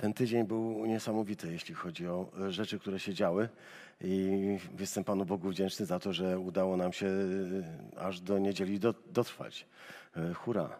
[0.00, 3.48] Ten tydzień był niesamowity, jeśli chodzi o e, rzeczy, które się działy.
[4.00, 4.38] I
[4.78, 7.06] jestem Panu Bogu wdzięczny za to, że udało nam się
[7.96, 9.66] e, aż do niedzieli dotrwać.
[10.16, 10.70] E, hura.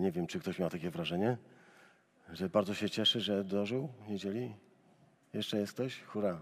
[0.00, 1.36] Nie wiem, czy ktoś miał takie wrażenie,
[2.32, 4.54] że bardzo się cieszy, że dożył niedzieli.
[5.34, 6.02] Jeszcze jest ktoś?
[6.02, 6.40] Hura.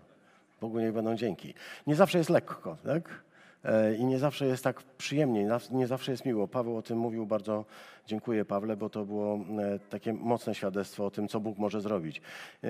[0.60, 1.54] Bogu niech będą dzięki.
[1.86, 3.24] Nie zawsze jest lekko, tak?
[3.64, 6.48] E, i nie zawsze jest tak przyjemnie, nie zawsze jest miło.
[6.48, 7.64] Paweł o tym mówił bardzo,
[8.06, 12.22] dziękuję Pawle, bo to było e, takie mocne świadectwo o tym, co Bóg może zrobić.
[12.62, 12.68] E,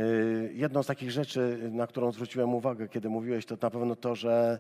[0.53, 4.59] jedną z takich rzeczy, na którą zwróciłem uwagę, kiedy mówiłeś, to na pewno to, że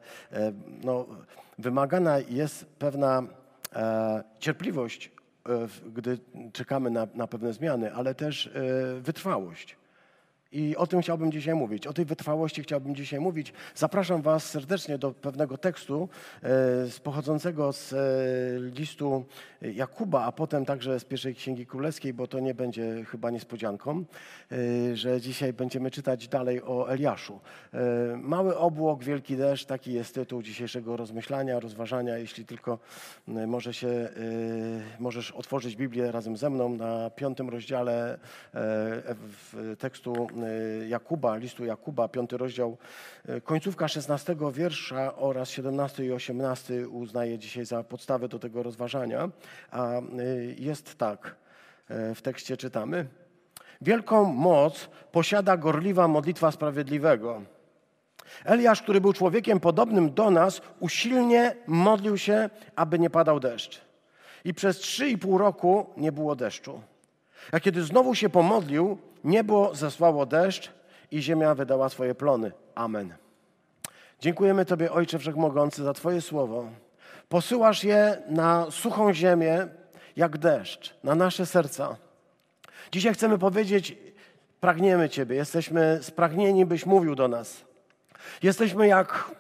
[0.84, 1.06] no,
[1.58, 3.22] wymagana jest pewna
[4.38, 5.10] cierpliwość,
[5.94, 6.19] gdy
[6.52, 8.50] czekamy na, na pewne zmiany, ale też
[9.00, 9.77] wytrwałość.
[10.54, 11.86] I o tym chciałbym dzisiaj mówić.
[11.86, 13.52] O tej wytrwałości chciałbym dzisiaj mówić.
[13.74, 16.08] Zapraszam Was serdecznie do pewnego tekstu
[16.42, 16.48] e,
[17.02, 17.96] pochodzącego z e,
[18.78, 19.24] listu
[19.62, 24.04] Jakuba, a potem także z pierwszej Księgi Królewskiej, bo to nie będzie chyba niespodzianką,
[24.52, 27.41] e, że dzisiaj będziemy czytać dalej o Eliaszu.
[28.16, 32.19] Mały obłok, wielki deszcz, taki jest tytuł dzisiejszego rozmyślania, rozważania.
[32.19, 32.78] Jeśli tylko
[33.27, 34.08] może się,
[34.98, 38.19] możesz otworzyć Biblię razem ze mną na piątym rozdziale
[39.78, 40.44] tekstu E,
[40.89, 42.77] Jakuba, listu Jakuba, piąty rozdział,
[43.28, 49.31] e, końcówka 16 wiersza oraz 17 i 18 uznaję dzisiaj za podstawę do tego rozważania.
[49.70, 50.03] A e,
[50.59, 51.37] jest tak,
[52.15, 53.06] w tekście czytamy.
[53.81, 57.42] Wielką moc posiada gorliwa modlitwa sprawiedliwego.
[58.45, 63.81] Eliasz, który był człowiekiem podobnym do nas, usilnie modlił się, aby nie padał deszcz.
[64.45, 66.81] I przez trzy i pół roku nie było deszczu.
[67.53, 70.70] A kiedy znowu się pomodlił, niebo zesłało deszcz
[71.11, 72.53] i ziemia wydała swoje plony.
[72.75, 73.14] Amen.
[74.20, 76.69] Dziękujemy Tobie, Ojcze Wszechmogący, za Twoje słowo.
[77.28, 79.67] Posyłasz je na suchą ziemię,
[80.17, 81.97] jak deszcz, na nasze serca.
[82.92, 83.97] Dzisiaj chcemy powiedzieć,
[84.61, 87.65] pragniemy Ciebie, jesteśmy spragnieni, byś mówił do nas.
[88.42, 89.31] Jesteśmy jak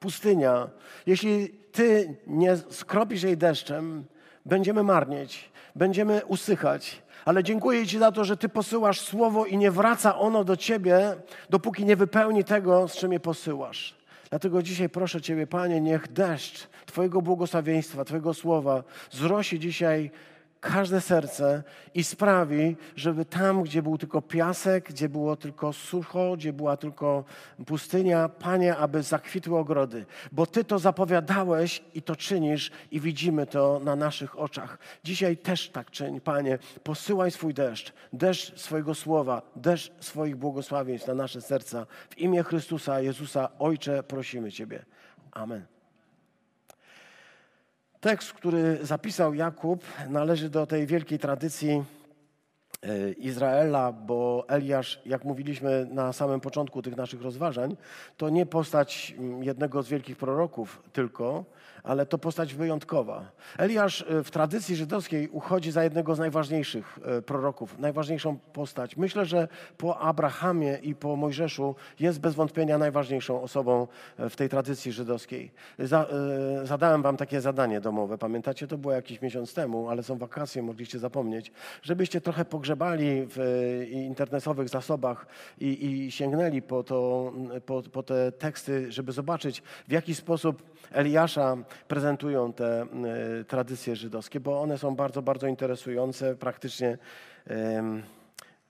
[0.00, 0.68] pustynia.
[1.06, 4.04] Jeśli Ty nie skropisz jej deszczem,
[4.46, 9.70] będziemy marnieć, będziemy usychać, ale dziękuję Ci za to, że Ty posyłasz słowo i nie
[9.70, 11.16] wraca ono do Ciebie,
[11.50, 13.94] dopóki nie wypełni tego, z czym je posyłasz.
[14.30, 20.10] Dlatego dzisiaj proszę Ciebie, Panie, niech deszcz Twojego błogosławieństwa, Twojego słowa zrosi dzisiaj
[20.62, 21.62] każde serce
[21.94, 27.24] i sprawi, żeby tam, gdzie był tylko piasek, gdzie było tylko sucho, gdzie była tylko
[27.66, 30.06] pustynia, Panie, aby zakwitły ogrody.
[30.32, 34.78] Bo Ty to zapowiadałeś i to czynisz i widzimy to na naszych oczach.
[35.04, 36.58] Dzisiaj też tak czyń, Panie.
[36.82, 41.86] Posyłaj swój deszcz, deszcz swojego słowa, deszcz swoich błogosławieństw na nasze serca.
[42.10, 44.84] W imię Chrystusa, Jezusa, Ojcze, prosimy Ciebie.
[45.32, 45.71] Amen.
[48.02, 51.84] Tekst, który zapisał Jakub, należy do tej wielkiej tradycji
[52.82, 57.76] e, Izraela, bo Eliasz, jak mówiliśmy na samym początku tych naszych rozważań,
[58.16, 61.44] to nie postać jednego z wielkich proroków tylko,
[61.82, 63.32] ale to postać wyjątkowa.
[63.58, 68.96] Eliasz e, w tradycji żydowskiej uchodzi za jednego z najważniejszych e, proroków, najważniejszą postać.
[68.96, 69.48] Myślę, że
[69.78, 73.86] po Abrahamie i po Mojżeszu jest bez wątpienia najważniejszą osobą
[74.18, 75.52] e, w tej tradycji żydowskiej.
[76.64, 78.66] zadałem wam takie zadanie domowe, pamiętacie?
[78.66, 83.38] To było jakiś miesiąc temu, ale są wakacje, mogliście zapomnieć, żebyście trochę pogrzebali w
[83.90, 85.26] internetowych zasobach
[85.60, 87.32] i, i sięgnęli po, to,
[87.66, 91.56] po, po te teksty, żeby zobaczyć, w jaki sposób Eliasza
[91.88, 92.86] prezentują te e,
[93.44, 96.36] tradycje żydowskie, bo one są bardzo, bardzo interesujące.
[96.36, 96.98] Praktycznie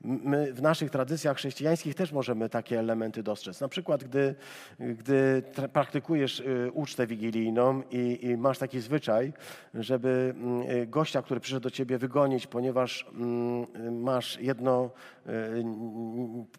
[0.04, 3.60] my w naszych tradycjach chrześcijańskich też możemy takie elementy dostrzec.
[3.60, 4.34] Na przykład, gdy,
[4.80, 9.32] gdy praktykujesz y, ucztę wigilijną i, i, masz taki zwyczaj,
[9.74, 10.34] żeby
[10.82, 14.90] y, gościa, który przyszedł do ciebie, wygonić, ponieważ mm, masz jedno
[15.26, 15.30] y,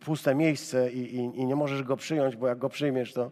[0.05, 3.31] puste miejsce i, i, i nie możesz go przyjąć, bo jak go przyjmiesz, to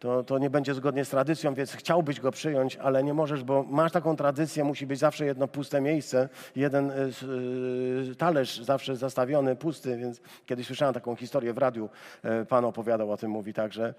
[0.00, 3.64] to, to nie będzie zgodnie z tradycją, więc chciałbyś go przyjąć, ale nie możesz, bo
[3.68, 6.94] masz taką tradycję, musi być zawsze jedno puste miejsce, jeden y,
[8.10, 11.88] y, talerz zawsze zastawiony, pusty, więc kiedyś słyszałem taką historię w radiu,
[12.42, 13.94] y, pan opowiadał o tym, mówi tak, że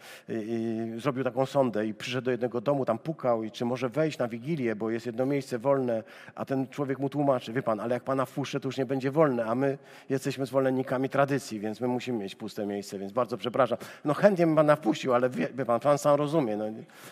[0.97, 4.27] zrobił taką sondę i przyszedł do jednego domu, tam pukał i czy może wejść na
[4.27, 6.03] Wigilię, bo jest jedno miejsce wolne,
[6.35, 9.11] a ten człowiek mu tłumaczy, wie pan, ale jak pana wpuszczę, to już nie będzie
[9.11, 9.77] wolne, a my
[10.09, 13.77] jesteśmy zwolennikami tradycji, więc my musimy mieć puste miejsce, więc bardzo przepraszam.
[14.05, 16.57] No chętnie bym pana wpuścił, ale wie, wie pan, Pan sam rozumie.
[16.57, 16.65] No,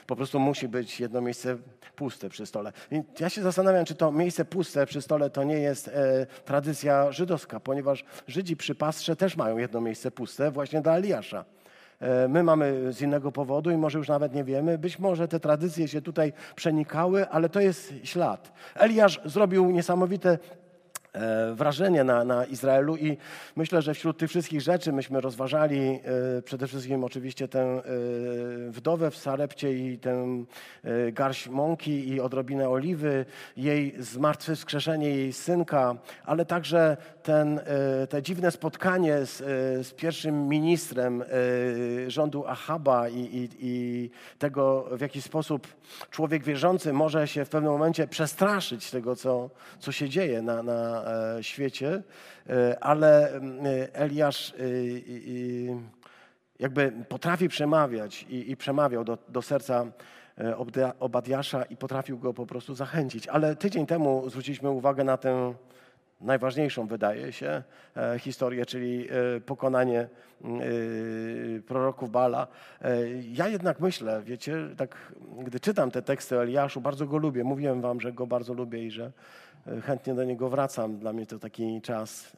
[0.08, 1.58] po prostu musi być jedno miejsce
[1.96, 2.72] puste przy stole.
[2.92, 7.12] I ja się zastanawiam, czy to miejsce puste przy stole to nie jest e, tradycja
[7.12, 11.46] żydowska, ponieważ Żydzi przy pastrze też mają jedno miejsce puste właśnie dla Eliasza.
[12.00, 14.78] E, my mamy z innego powodu i może już nawet nie wiemy.
[14.78, 18.52] Być może te tradycje się tutaj przenikały, ale to jest ślad.
[18.76, 20.40] Eliasz zrobił niesamowite
[21.56, 23.18] wrażenie na, na Izraelu i
[23.56, 26.00] myślę, że wśród tych wszystkich rzeczy myśmy rozważali
[26.38, 27.82] e, przede wszystkim oczywiście tę e,
[28.70, 30.44] wdowę w Sarepcie i tę
[31.12, 33.26] garść mąki i odrobinę oliwy,
[33.58, 35.96] jej zmartwychwskrzeszenie jej synka,
[36.26, 37.60] ale także ten,
[38.10, 39.38] te dziwne spotkanie z,
[39.88, 41.24] z pierwszym ministrem
[42.08, 44.10] rządu Ahaba i, i, i
[44.40, 45.68] tego, w jaki sposób
[46.12, 50.99] człowiek wierzący może się w pewnym momencie przestraszyć tego, co, co się dzieje na, na
[51.08, 52.04] E, świecie,
[52.50, 53.40] e, ale e,
[53.94, 54.54] Eliasz
[56.60, 59.86] jakby potrafi przemawiać i, i przemawiał do, do serca
[61.00, 63.28] Obadiasza i potrafił go po prostu zachęcić.
[63.28, 65.54] Ale tydzień temu zwróciliśmy uwagę na tę
[66.22, 67.64] najważniejszą, wydaje się,
[68.20, 69.08] historię, czyli
[69.46, 70.08] pokonanie
[71.68, 72.48] proroków Bala.
[73.32, 77.44] Ja jednak myślę, wiecie, tak, gdy czytam te teksty o Eliaszu, bardzo go lubię.
[77.44, 79.12] Mówiłem wam, że go bardzo lubię i że
[79.84, 80.98] chętnie do niego wracam.
[80.98, 82.32] Dla mnie to taki czas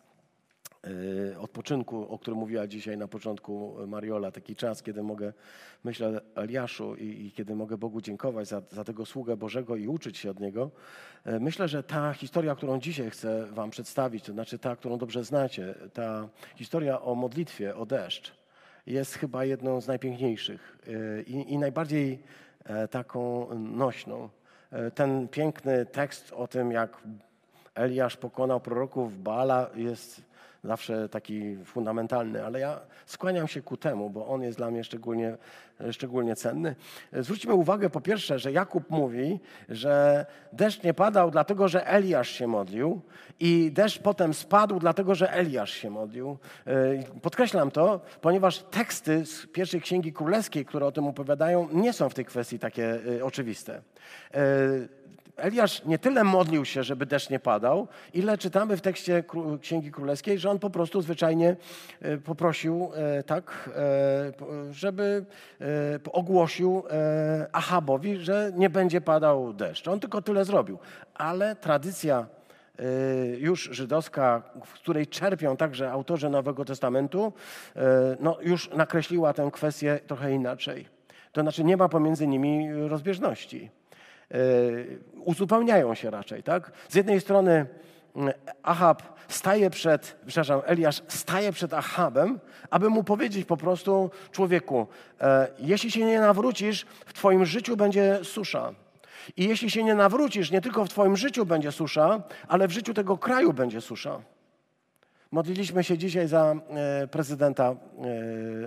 [1.40, 5.34] odpoczynku, o którym mówiła dzisiaj na początku Mariola, taki czas, kiedy mogę
[5.84, 9.88] myśleć o Eliaszu i, i, kiedy mogę Bogu dziękować za, za tego sługę Bożego i
[9.88, 10.72] uczyć się od Niego.
[11.28, 15.24] Y, myślę, że ta historia, którą dzisiaj chcę Wam przedstawić, to znaczy ta, którą dobrze
[15.24, 18.34] znacie, ta historia o modlitwie, o deszcz,
[18.88, 22.20] jest chyba jedną z najpiękniejszych y, i, i najbardziej
[22.64, 24.30] e, taką nośną.
[24.72, 26.98] E, ten piękny tekst o tym, jak
[27.76, 30.31] Eliasz pokonał proroków Baala jest
[30.64, 35.38] zawsze taki fundamentalny, ale ja skłaniam się ku temu, bo on jest dla mnie szczególnie,
[35.92, 36.76] szczególnie cenny.
[37.14, 42.48] Zwróćmy uwagę po pierwsze, że Jakub mówi, że deszcz nie padał dlatego, że Eliasz się
[42.48, 43.02] modlił
[43.40, 46.38] i deszcz potem spadł dlatego, że Eliasz się modlił.
[46.68, 52.10] E, podkreślam to, ponieważ teksty z pierwszej księgi królewskiej, które o tym opowiadają, nie są
[52.10, 53.82] w tej kwestii takie e, oczywiste.
[55.42, 59.24] Eliasz nie tyle modlił się, żeby deszcz nie padał, ile czytamy w tekście
[59.62, 61.56] Księgi Królewskiej, że on po prostu zwyczajnie
[62.02, 65.26] e, poprosił, e, tak, e, żeby
[66.12, 66.84] ogłosił
[67.52, 69.88] Ahabowi, że nie będzie padał deszcz.
[69.88, 70.80] On tylko tyle zrobił.
[71.14, 72.28] Ale tradycja
[73.38, 77.34] już żydowska, w której czerpią także autorzy Nowego Testamentu,
[78.20, 80.88] no już nakreśliła tę kwestię trochę inaczej.
[81.32, 83.70] To znaczy nie ma pomiędzy nimi rozbieżności.
[84.32, 84.34] E,
[85.26, 86.44] uzupełniają się raczej.
[86.44, 86.72] Tak?
[86.90, 87.66] Z jednej strony
[88.16, 88.34] mm,
[88.64, 92.40] Ahab staje przed, przepraszam, Eliasz staje przed Ahabem,
[92.70, 94.88] aby mu powiedzieć po prostu, człowieku,
[95.22, 98.74] e, jeśli się nie nawrócisz, w twoim życiu będzie susza.
[99.38, 102.94] I jeśli się nie nawrócisz, nie tylko w twoim życiu będzie susza, ale w życiu
[102.94, 104.22] tego kraju będzie susza.
[105.32, 107.76] Modliliśmy się dzisiaj za e, prezydenta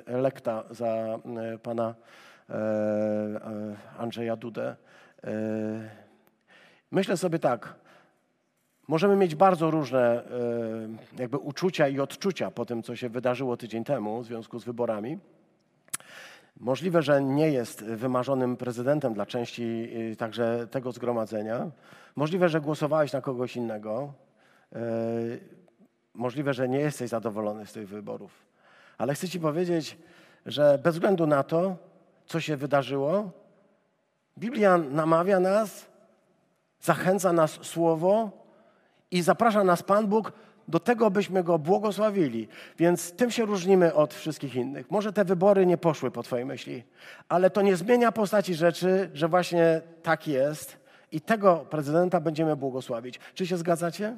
[0.06, 1.18] elekta, za
[1.62, 1.94] pana
[3.98, 4.76] Andrzeja Dudę.
[5.24, 5.90] E,
[6.90, 7.74] myślę sobie tak,
[8.88, 13.84] możemy mieć bardzo różne e, jakby uczucia i odczucia po tym, co się wydarzyło tydzień
[13.84, 15.18] temu w związku z wyborami.
[16.60, 21.70] Możliwe, że nie jest wymarzonym prezydentem dla części e, także tego zgromadzenia.
[22.16, 24.12] Możliwe, że głosowałeś na kogoś innego.
[26.14, 28.32] Możliwe, że nie jesteś zadowolony z tych wyborów.
[28.98, 29.98] Ale chcę Ci powiedzieć,
[30.46, 31.76] że bez względu na to,
[32.26, 33.30] co się wydarzyło,
[34.38, 35.86] Biblia namawia nas,
[36.80, 38.30] zachęca nas słowo
[39.10, 40.32] i zaprasza nas Pan Bóg
[40.68, 42.48] do tego, byśmy Go błogosławili.
[42.78, 44.90] Więc tym się różnimy od wszystkich innych.
[44.90, 46.84] Może te wybory nie poszły po Twojej myśli,
[47.28, 50.76] ale to nie zmienia postaci rzeczy, że właśnie tak jest
[51.12, 53.20] i tego prezydenta będziemy błogosławić.
[53.34, 54.16] Czy się zgadzacie?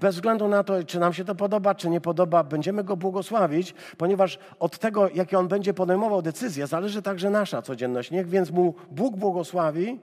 [0.00, 3.74] Bez względu na to, czy nam się to podoba, czy nie podoba, będziemy go błogosławić,
[3.98, 8.10] ponieważ od tego, jakie on będzie podejmował decyzje, zależy także nasza codzienność.
[8.10, 9.98] Niech więc mu Bóg błogosławi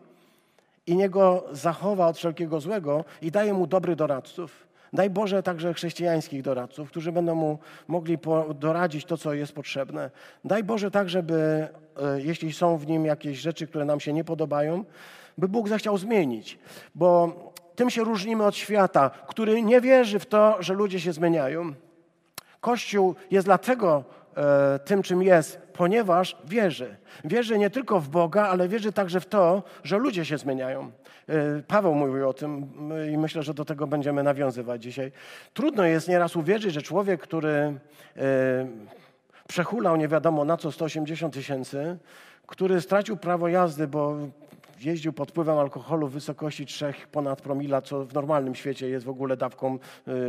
[0.88, 4.66] i niech go zachowa od wszelkiego złego i daje mu dobrych doradców.
[4.94, 8.18] Daj Boże także chrześcijańskich doradców, którzy będą mu mogli
[8.56, 10.12] doradzić to, co jest potrzebne.
[10.46, 14.24] Daj Boże tak, żeby e, jeśli są w nim jakieś rzeczy, które nam się nie
[14.24, 14.86] podobają,
[15.38, 16.60] by Bóg zechciał zmienić.
[16.96, 17.36] Bo
[17.76, 21.74] tym się różnimy od świata, który nie wierzy w to, że ludzie się zmieniają.
[22.62, 24.04] Kościół jest dlatego
[24.38, 26.96] e, tym, czym jest, ponieważ wierzy.
[27.24, 30.92] Wierzy nie tylko w Boga, ale wierzy także w to, że ludzie się zmieniają.
[31.30, 32.70] E, Paweł mówił o tym
[33.14, 35.12] i myślę, że do tego będziemy nawiązywać dzisiaj.
[35.54, 37.74] Trudno jest nieraz uwierzyć, że człowiek, który e,
[39.48, 41.98] przehulał nie wiadomo na co 180 tysięcy,
[42.48, 44.18] który stracił prawo jazdy, bo
[44.80, 49.10] jeździł pod wpływem alkoholu w wysokości 3 ponad promila, co w normalnym świecie jest w
[49.10, 49.80] ogóle dawką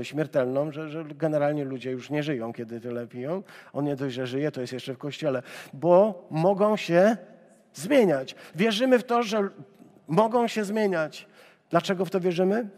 [0.00, 3.42] y, śmiertelną, że, że generalnie ludzie już nie żyją, kiedy tyle piją.
[3.72, 7.16] On nie dość, że żyje, to jest jeszcze w kościele, bo mogą się
[7.74, 8.34] zmieniać.
[8.54, 9.48] Wierzymy w to, że
[10.08, 11.26] mogą się zmieniać.
[11.70, 12.68] Dlaczego w to wierzymy?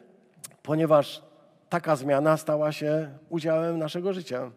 [0.63, 1.23] Ponieważ
[1.69, 4.51] taka zmiana stała się udziałem naszego życia.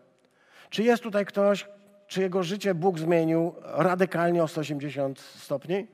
[0.69, 1.67] Czy jest tutaj ktoś,
[2.07, 5.87] czy jego życie Bóg zmienił radykalnie o 180 stopni?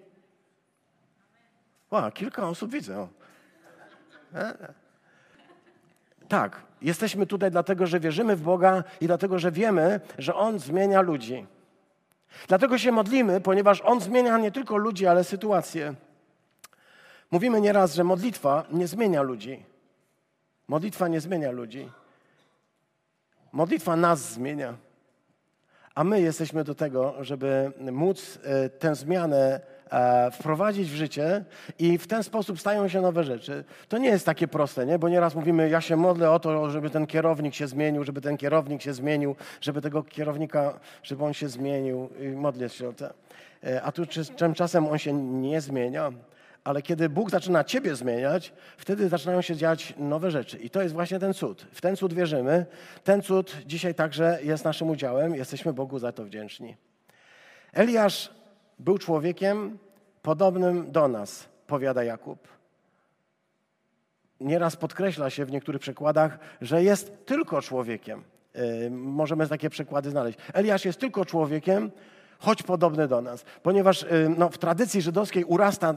[1.89, 3.08] O, kilka osób widzę.
[4.36, 4.74] E?
[6.27, 11.01] Tak, jesteśmy tutaj dlatego, że wierzymy w Boga i dlatego, że wiemy, że On zmienia
[11.01, 11.46] ludzi.
[12.48, 15.94] Dlatego się modlimy, ponieważ On zmienia nie tylko ludzi, ale sytuacje.
[17.32, 19.65] Mówimy nieraz, że modlitwa nie zmienia ludzi.
[20.67, 21.91] Modlitwa nie zmienia ludzi.
[23.51, 24.74] Modlitwa nas zmienia.
[25.96, 29.62] A my jesteśmy do tego, żeby móc e, tę zmianę
[30.32, 31.44] wprowadzić w życie
[31.79, 33.63] i w ten sposób stają się nowe rzeczy.
[33.89, 35.00] To nie jest takie proste, nie?
[35.00, 38.38] bo nieraz mówimy, ja się modlę o to, żeby ten kierownik się zmienił, żeby ten
[38.38, 43.06] kierownik się zmienił, żeby tego kierownika, żeby on się zmienił i modlę się o to.
[43.63, 44.03] E, a tu
[44.56, 46.12] czasem on się nie zmienia
[46.67, 50.58] ale kiedy Bóg zaczyna Ciebie zmieniać, wtedy zaczynają się dziać nowe rzeczy.
[50.58, 51.65] I to jest właśnie ten cud.
[51.72, 52.65] W ten cud wierzymy.
[53.03, 55.36] Ten cud dzisiaj także jest naszym udziałem.
[55.36, 56.75] Jesteśmy Bogu za to wdzięczni.
[57.74, 58.37] Eliasz
[58.79, 59.77] był człowiekiem
[60.22, 62.48] podobnym do nas, powiada Jakub.
[64.39, 68.24] Nieraz podkreśla się w niektórych przekładach, że jest tylko człowiekiem.
[68.55, 70.38] Yy, możemy takie przekłady znaleźć.
[70.53, 71.91] Eliasz jest tylko człowiekiem,
[72.39, 73.46] choć podobny do nas.
[73.63, 75.93] Ponieważ yy, no, w tradycji żydowskiej urasta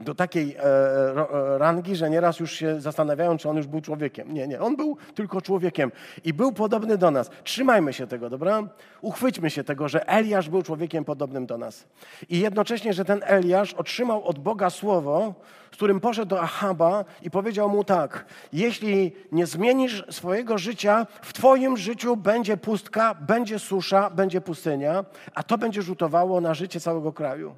[0.00, 4.34] do takiej e, e, rangi, że nieraz już się zastanawiają, czy on już był człowiekiem.
[4.34, 5.92] Nie, nie, on był tylko człowiekiem
[6.24, 7.30] i był podobny do nas.
[7.44, 8.62] Trzymajmy się tego, dobra?
[9.00, 11.86] Uchwyćmy się tego, że Eliasz był człowiekiem podobnym do nas.
[12.28, 15.34] I jednocześnie, że ten Eliasz otrzymał od Boga słowo,
[15.72, 21.32] z którym poszedł do Ahaba i powiedział mu tak: Jeśli nie zmienisz swojego życia, w
[21.32, 25.04] Twoim życiu będzie pustka, będzie susza, będzie pustynia,
[25.34, 27.54] a to będzie rzutowało na życie całego kraju.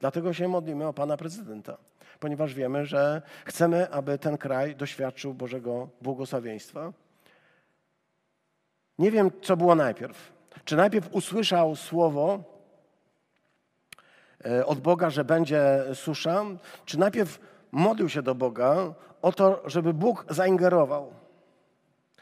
[0.00, 1.76] Dlatego się modlimy o pana prezydenta,
[2.20, 6.92] ponieważ wiemy, że chcemy, aby ten kraj doświadczył Bożego błogosławieństwa.
[8.98, 10.32] Nie wiem, co było najpierw.
[10.64, 12.42] Czy najpierw usłyszał słowo
[14.44, 16.44] e, od Boga, że będzie susza,
[16.84, 17.40] czy najpierw
[17.72, 21.25] modlił się do Boga o to, żeby Bóg zaingerował.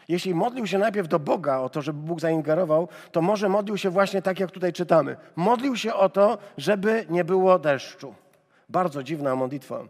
[0.08, 3.90] Jeśli modlił się najpierw do Boga o to, żeby Bóg zaingerował, to może modlił się
[3.90, 5.16] właśnie tak, jak tutaj czytamy.
[5.37, 8.14] Modlił się o to, żeby nie było deszczu.
[8.68, 9.84] Bardzo dziwna modlitwa.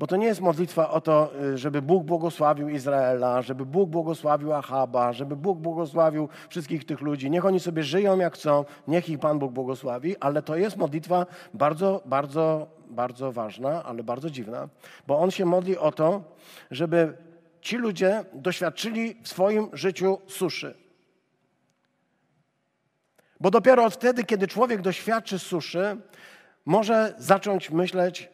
[0.00, 4.52] Bo to nie jest modlitwa o to, y, żeby Bóg błogosławił Izraela, żeby Bóg błogosławił
[4.52, 7.30] Achaba, żeby Bóg błogosławił wszystkich tych ludzi.
[7.30, 11.26] Niech oni sobie żyją jak chcą, niech ich Pan Bóg błogosławi, ale to jest modlitwa
[11.54, 14.68] bardzo, bardzo, bardzo ważna, ale bardzo dziwna,
[15.06, 16.22] bo on się modli o to,
[16.70, 17.14] żeby
[17.60, 20.74] ci ludzie doświadczyli w swoim życiu suszy.
[23.40, 25.96] Bo dopiero wtedy, kiedy człowiek doświadczy suszy,
[26.64, 28.28] może zacząć myśleć,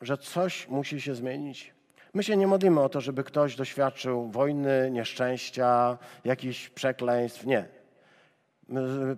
[0.00, 1.74] że coś musi się zmienić.
[2.14, 7.46] My się nie modlimy o to, żeby ktoś doświadczył wojny, nieszczęścia, jakichś przekleństw.
[7.46, 7.68] Nie.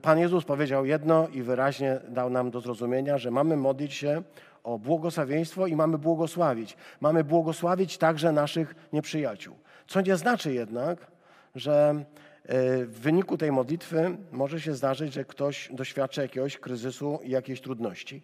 [0.02, 4.22] Pan Jezus powiedział jedno i wyraźnie dał nam do zrozumienia, że mamy modlić się
[4.62, 6.76] o błogosławieństwo i mamy błogosławić.
[7.00, 9.56] Mamy błogosławić także naszych nieprzyjaciół.
[9.86, 11.06] Co nie znaczy jednak,
[11.54, 12.04] że
[12.44, 17.60] e, w wyniku tej modlitwy może się zdarzyć, że ktoś doświadcza jakiegoś kryzysu i jakiejś
[17.60, 18.22] trudności.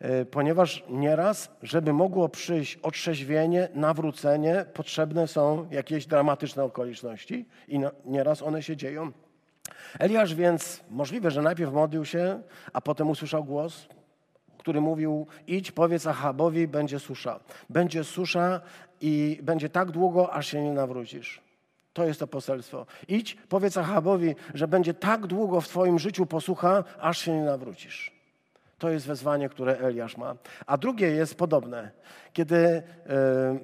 [0.00, 8.42] E, ponieważ nieraz, żeby mogło przyjść otrzeźwienie, nawrócenie, potrzebne są jakieś dramatyczne okoliczności i nieraz
[8.42, 9.12] one się dzieją.
[9.98, 13.88] Eliasz więc możliwe, że najpierw modlił się, a potem usłyszał głos,
[14.68, 17.40] który mówił: Idź, powiedz Achabowi, będzie susza.
[17.70, 18.60] Będzie susza
[19.00, 21.40] i będzie tak długo, aż się nie nawrócisz.
[21.92, 22.86] To jest to poselstwo.
[23.08, 28.17] Idź, powiedz Achabowi, że będzie tak długo w Twoim życiu posłucha, aż się nie nawrócisz.
[28.78, 30.36] To jest wezwanie, które Eliasz ma.
[30.66, 31.90] A drugie jest podobne.
[32.32, 32.82] Kiedy e,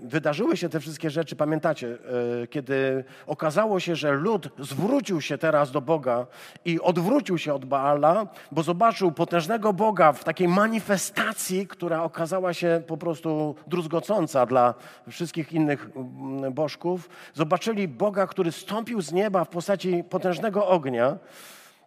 [0.03, 1.99] wydarzyły się te wszystkie rzeczy, pamiętacie,
[2.43, 6.27] e, kiedy okazało się, że lud zwrócił się teraz do Boga
[6.65, 12.83] i odwrócił się od Baala, bo zobaczył potężnego Boga w takiej manifestacji, która okazała się
[12.87, 14.75] po prostu druzgocąca dla
[15.11, 17.09] wszystkich innych mm, bożków.
[17.35, 21.19] Zobaczyli Boga, który stąpił z nieba w postaci potężnego ognia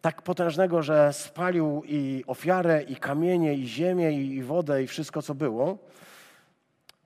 [0.02, 5.36] tak potężnego, że spalił i ofiarę, i kamienie, i ziemię, i wodę, i wszystko, co
[5.36, 5.78] było.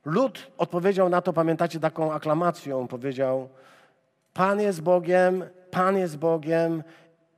[0.05, 2.87] Lud odpowiedział na to, pamiętacie, taką aklamacją.
[2.87, 3.49] Powiedział,
[4.33, 6.83] Pan jest Bogiem, Pan jest Bogiem.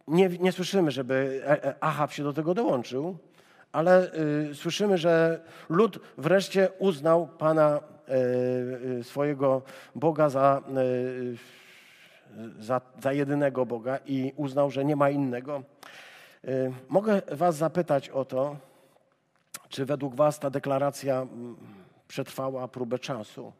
[0.07, 3.17] Nie, nie słyszymy, żeby e, e, Ahab się do tego dołączył,
[3.71, 4.11] ale
[4.51, 9.61] y, słyszymy, że lud wreszcie uznał Pana y, y, swojego
[9.95, 11.37] Boga za y,
[12.59, 15.63] za, za jedynego Boga i uznał, że nie ma innego.
[16.47, 18.57] Y, mogę Was zapytać o to,
[19.69, 21.55] czy według Was ta deklaracja mm,
[22.07, 23.53] przetrwała próbę czasu?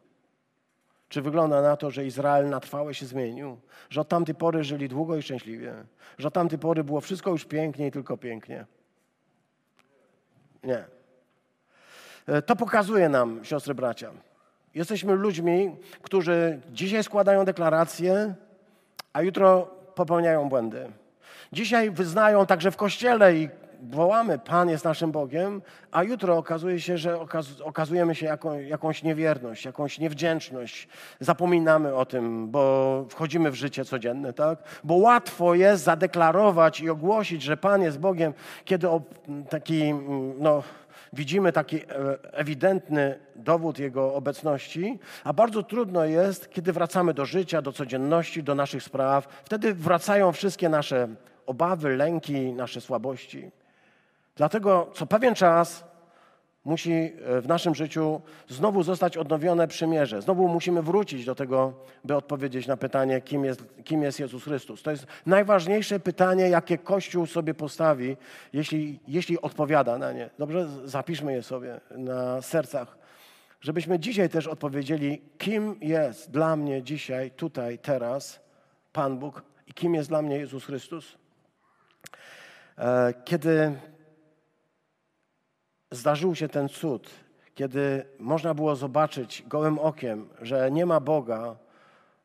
[1.08, 3.56] Czy wygląda na to, że Izrael na trwałe się zmienił?
[3.90, 5.74] Że od tamtej pory żyli długo i szczęśliwie?
[6.18, 8.66] Że od tamtej pory było wszystko już pięknie i tylko pięknie?
[10.64, 10.84] Nie.
[12.26, 14.10] E, to pokazuje nam, siostry bracia.
[14.74, 18.34] Jesteśmy ludźmi, którzy dzisiaj składają deklaracje,
[19.14, 20.90] a jutro popełniają błędy.
[21.52, 23.48] Dzisiaj wyznają także w kościele i
[23.90, 27.18] wołamy, Pan jest naszym Bogiem, a jutro okazuje się, że
[27.64, 30.88] okazujemy się jaką, jakąś niewierność, jakąś niewdzięczność.
[31.20, 34.58] Zapominamy o tym, bo wchodzimy w życie codzienne, tak?
[34.84, 38.88] Bo łatwo jest zadeklarować i ogłosić, że Pan jest Bogiem, kiedy
[39.50, 39.94] taki,
[40.38, 40.62] no,
[41.14, 41.84] widzimy taki e,
[42.32, 48.54] ewidentny dowód Jego obecności, a bardzo trudno jest, kiedy wracamy do życia, do codzienności, do
[48.54, 49.28] naszych spraw.
[49.44, 51.08] Wtedy wracają wszystkie nasze
[51.46, 53.50] obawy, lęki, nasze słabości.
[54.36, 55.84] Dlatego co pewien czas
[56.64, 60.22] musi e, w naszym życiu znowu zostać odnowione przymierze.
[60.22, 61.72] Znowu musimy wrócić do tego,
[62.04, 64.82] by odpowiedzieć na pytanie, kim jest, kim jest Jezus Chrystus.
[64.82, 68.16] To jest najważniejsze pytanie, jakie Kościół sobie postawi,
[68.52, 70.30] jeśli, jeśli odpowiada na nie.
[70.38, 72.98] Dobrze, zapiszmy je sobie na sercach,
[73.60, 78.40] żebyśmy dzisiaj też odpowiedzieli, kim jest dla mnie dzisiaj, tutaj, teraz
[78.92, 81.18] Pan Bóg i kim jest dla mnie Jezus Chrystus.
[82.78, 83.72] E, kiedy
[85.94, 87.10] zdarzył się ten cud,
[87.54, 91.56] kiedy można było zobaczyć gołym okiem, że nie ma Boga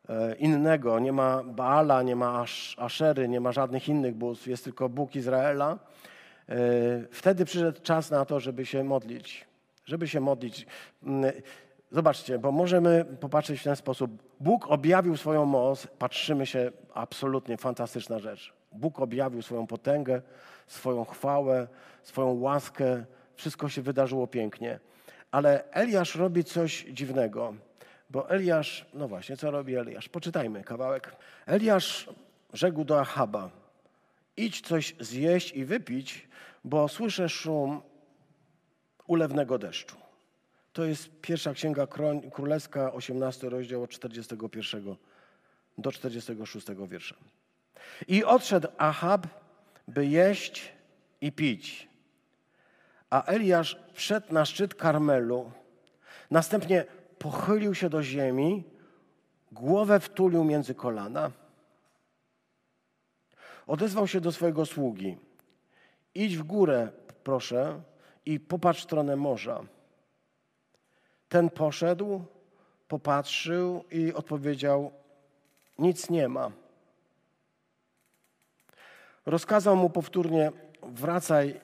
[0.10, 2.46] e, innego, nie ma Baala, nie ma
[2.78, 5.80] Aszery, nie ma żadnych innych bóstw, jest tylko Bóg Izraela,
[6.50, 6.56] e,
[7.12, 9.48] wtedy przyszedł czas na to, żeby się modlić.
[9.86, 10.66] Żeby się modlić.
[11.04, 11.32] Mm,
[11.92, 14.12] zobaczcie, bo możemy popatrzeć w ten sposób.
[14.40, 18.54] Bóg objawił swoją moc, patrzymy się, absolutnie fantastyczna rzecz.
[18.72, 20.22] Bóg objawił swoją potęgę,
[20.68, 21.68] swoją chwałę,
[22.04, 23.06] swoją łaskę,
[23.39, 24.79] wszystko się wydarzyło pięknie.
[25.31, 27.53] Ale Eliasz robi coś dziwnego,
[28.10, 30.10] bo Eliasz, no właśnie, co robi Eliasz?
[30.10, 31.15] Poczytajmy kawałek.
[31.46, 32.10] Eliasz
[32.53, 33.50] rzekł do Achaba,
[34.38, 36.27] idź coś zjeść i wypić,
[36.64, 37.81] bo słyszę szum
[39.07, 39.96] ulewnego deszczu.
[40.74, 41.87] To jest pierwsza księga
[42.31, 44.96] królewska, 18 rozdział od 41
[45.77, 47.16] do 46 wiersza.
[48.07, 49.27] I odszedł Achab,
[49.87, 50.72] by jeść
[51.22, 51.89] i pić
[53.09, 55.51] a Eliasz wszedł na szczyt Karmelu,
[56.31, 56.85] następnie
[57.19, 58.63] pochylił się do ziemi,
[59.51, 61.31] głowę wtulił między kolana.
[63.67, 65.17] Odezwał się do swojego sługi.
[66.15, 66.91] Idź w górę,
[67.24, 67.81] proszę,
[68.25, 69.63] i popatrz w stronę morza.
[71.29, 72.25] Ten poszedł,
[72.87, 74.91] popatrzył i odpowiedział:
[75.79, 76.51] Nic nie ma.
[79.25, 80.51] Rozkazał mu powtórnie:
[80.83, 81.61] Wracaj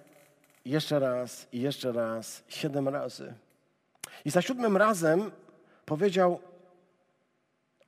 [0.65, 3.33] jeszcze raz i jeszcze raz, siedem razy.
[4.25, 5.31] I za siódmym razem
[5.85, 6.39] powiedział: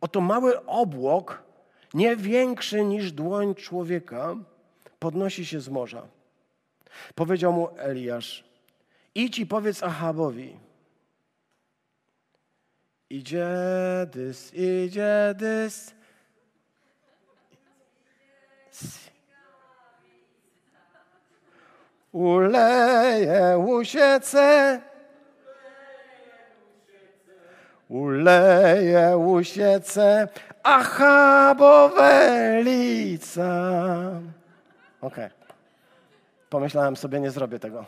[0.02, 1.44] Oto mały obłok,
[1.94, 4.36] nie większy niż dłoń człowieka,
[5.00, 6.08] podnosi się z morza.
[7.16, 8.44] Powiedział mu Eliasz:
[9.16, 10.60] Idź i powiedz Achabowi.
[13.10, 13.48] Idzie
[14.12, 15.94] dys, idzie dys.
[22.18, 24.82] Uleje łusiece,
[27.90, 30.28] uleje łusiece,
[30.64, 32.12] achabowe
[32.64, 33.52] lica.
[35.02, 35.26] Okej.
[35.26, 35.30] Okay.
[36.50, 37.86] Pomyślałem sobie, nie zrobię tego.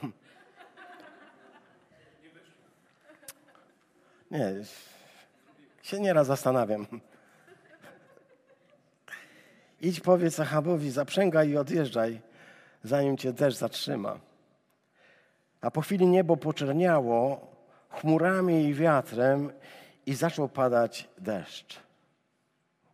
[4.31, 4.53] Nie,
[5.81, 6.87] się nieraz zastanawiam.
[9.81, 12.28] Idź powiedz Achabowi, zaprzęgaj i odjeżdżaj
[12.83, 14.19] zanim cię deszcz zatrzyma.
[15.61, 17.47] A po chwili niebo poczerniało
[17.89, 19.51] chmurami i wiatrem
[20.05, 21.79] i zaczął padać deszcz.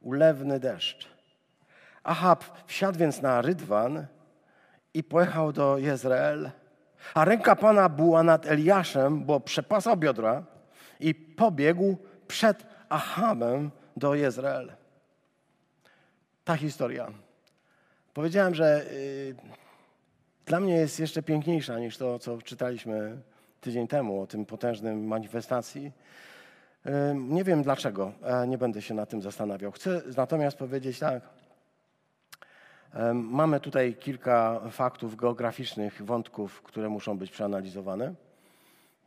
[0.02, 1.08] Ulewny deszcz.
[2.04, 4.06] Ahab wsiadł więc na rydwan
[4.93, 6.52] i pojechał do Jezreel.
[7.13, 10.43] A ręka Pana była nad Eliaszem, bo przepasał biodra
[11.00, 14.71] i pobiegł przed Ahabem do Jezreel.
[16.43, 17.12] Ta historia.
[18.13, 19.36] Powiedziałem, że yy,
[20.45, 23.17] dla mnie jest jeszcze piękniejsza niż to, co czytaliśmy
[23.62, 25.91] tydzień temu o tym potężnym manifestacji.
[27.15, 28.12] Nie wiem dlaczego,
[28.47, 29.71] nie będę się na tym zastanawiał.
[29.71, 31.21] Chcę natomiast powiedzieć tak.
[33.13, 38.13] Mamy tutaj kilka faktów geograficznych, wątków, które muszą być przeanalizowane.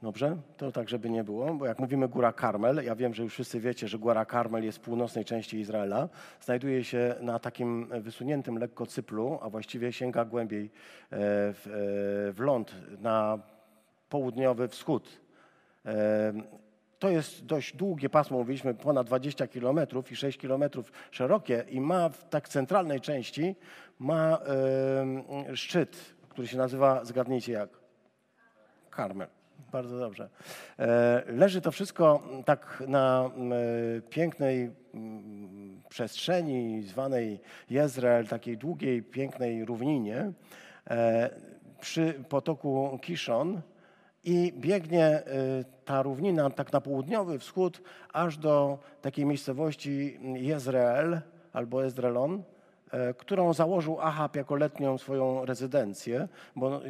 [0.02, 0.36] Dobrze?
[0.56, 3.60] To tak, żeby nie było, bo jak mówimy Góra Karmel, ja wiem, że już wszyscy
[3.60, 6.08] wiecie, że Góra Karmel jest w północnej części Izraela.
[6.40, 10.68] Znajduje się na takim wysuniętym lekko cyplu, a właściwie sięga głębiej e,
[11.10, 13.38] w, e, w ląd, na
[14.08, 15.20] południowy wschód.
[15.86, 16.32] E,
[16.98, 19.78] To jest dość długie pasmo, mówiliśmy ponad 20 km
[20.10, 20.64] i 6 km
[21.10, 23.54] szerokie i ma w tak centralnej części
[23.98, 24.38] ma
[25.54, 27.70] szczyt, który się nazywa, zgadnijcie jak?
[28.90, 29.37] Karmel.
[29.72, 30.28] Bardzo dobrze.
[30.78, 33.30] E, leży to wszystko tak na
[34.10, 34.70] pięknej
[35.88, 37.40] przestrzeni zwanej
[37.70, 40.32] Jezreel, takiej długiej, pięknej równinie
[40.90, 41.30] e,
[41.80, 43.60] przy potoku Kishon
[44.24, 45.22] i biegnie
[45.84, 51.20] ta równina tak na południowy wschód aż do takiej miejscowości Jezreel
[51.52, 52.57] albo Ezrelon, e,
[53.18, 56.80] którą założył Ahab jako letnią swoją rezydencję, bo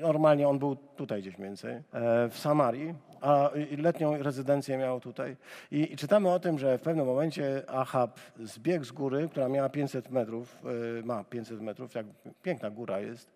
[0.00, 1.82] normalnie on był tutaj gdzieś więcej, e,
[2.28, 5.36] w Samarii, a letnią rezydencję miał tutaj.
[5.70, 9.68] I, I, czytamy o tym, że w pewnym momencie Ahab zbiegł z góry, która miała
[9.68, 10.58] 500 metrów,
[11.00, 12.06] e, ma 500 metrów, jak
[12.42, 13.32] piękna góra jest,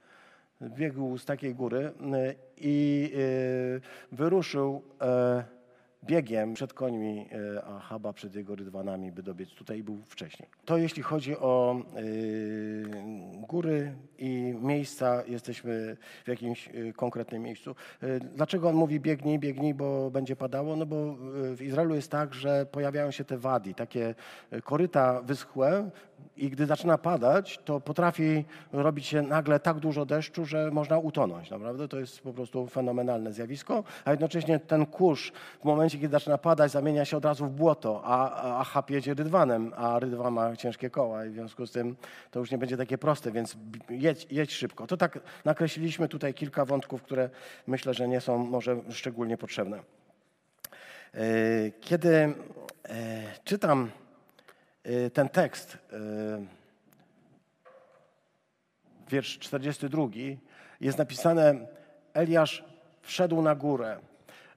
[0.63, 1.93] biegł z takiej góry
[2.57, 3.13] i
[4.13, 5.45] wyruszył e,
[6.07, 10.49] biegiem przed końmi e, Ahaba, przed jego rydwanami, by dobiec tutaj był wcześniej.
[10.65, 12.85] To jeśli chodzi o y,
[13.49, 17.75] góry i miejsca, jesteśmy w jakimś konkretnym miejscu.
[18.35, 20.77] Dlaczego on mówi biegnij, biegnij, bo będzie padało?
[20.77, 21.17] No bo
[21.57, 24.15] w Izraelu jest tak, że pojawiają się te wadi, takie
[24.65, 25.91] koryta wyschłe,
[26.37, 31.51] i gdy zaczyna padać, to potrafi robić się nagle tak dużo deszczu, że można utonąć.
[31.51, 36.39] Naprawdę to jest po prostu fenomenalne zjawisko, a jednocześnie ten kurz w momencie, kiedy zaczyna
[36.39, 40.57] padać, zamienia się od razu w błoto, a, a chap jedzie rydwanem, a rydwan ma
[40.57, 41.97] ciężkie koła i w związku z tym
[42.31, 43.57] to już nie będzie takie proste, więc
[43.91, 44.87] jedź, jedź szybko.
[44.87, 47.31] To tak nakreśliliśmy tutaj kilka wątków, które
[47.67, 49.79] myślę, że nie są może szczególnie potrzebne.
[51.15, 51.21] E,
[51.81, 52.35] kiedy e,
[53.45, 53.91] czytam
[55.13, 55.97] ten tekst, y,
[59.09, 60.09] wiersz 42,
[60.81, 61.55] jest napisane:
[62.15, 62.65] Eliasz
[63.03, 63.99] wszedł na górę.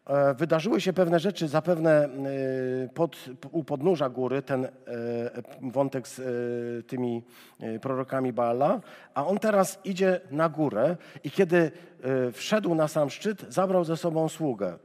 [0.08, 2.10] E, wydarzyły się pewne rzeczy, zapewne
[2.86, 3.18] y, pod,
[3.52, 4.70] u podnóża góry, ten e,
[5.62, 6.24] wątek z e,
[6.84, 7.24] tymi
[7.82, 8.80] prorokami Baala,
[9.14, 11.72] a on teraz idzie na górę i kiedy
[12.34, 14.78] wszedł na sam szczyt, zabrał ze sobą sługę.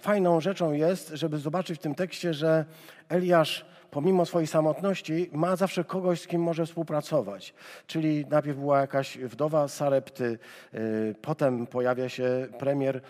[0.00, 2.64] Fajną rzeczą jest, żeby zobaczyć w tym tekście, że
[3.08, 7.54] Eliasz pomimo swojej samotności, ma zawsze kogoś, z kim może współpracować.
[7.86, 10.38] Czyli najpierw była jakaś wdowa Sarepty,
[10.74, 13.00] y, potem pojawia się premier y,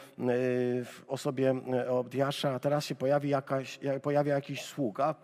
[0.85, 5.15] w osobie y, Obdiasza, a teraz się pojawi jakaś, pojawia jakiś sługa.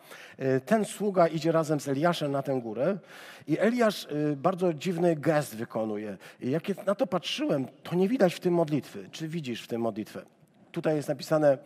[0.67, 2.99] Ten sługa idzie razem z Eliaszem na tę górę
[3.47, 6.17] i Eliasz bardzo dziwny gest wykonuje.
[6.41, 9.09] Jak na to patrzyłem, to nie widać w tym modlitwy.
[9.11, 10.40] Czy widzisz w tym modlitwę?
[10.73, 11.59] Tutaj jest napisane,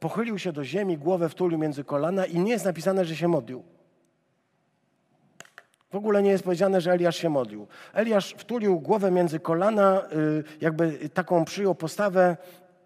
[0.00, 3.62] pochylił się do ziemi, głowę wtulił między kolana i nie jest napisane, że się modlił.
[5.94, 7.66] W ogóle nie jest powiedziane, że Eliasz się modlił.
[7.92, 12.36] Eliasz wtulił głowę między kolana, y, jakby taką przyjął postawę,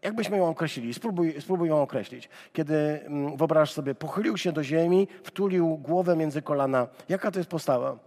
[0.03, 0.95] jakbyśmy ją określili.
[0.95, 2.29] Spróbuj, spróbuj ją określić.
[2.53, 6.87] Kiedy mm, wyobraź sobie, pochylił się do ziemi, wtulił głowę między kolana.
[7.09, 7.99] Jaka to jest postawa?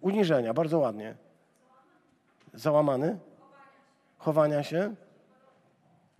[0.00, 1.14] Uniżenia, bardzo ładnie.
[2.54, 3.18] Załamany?
[4.18, 4.94] Chowania się?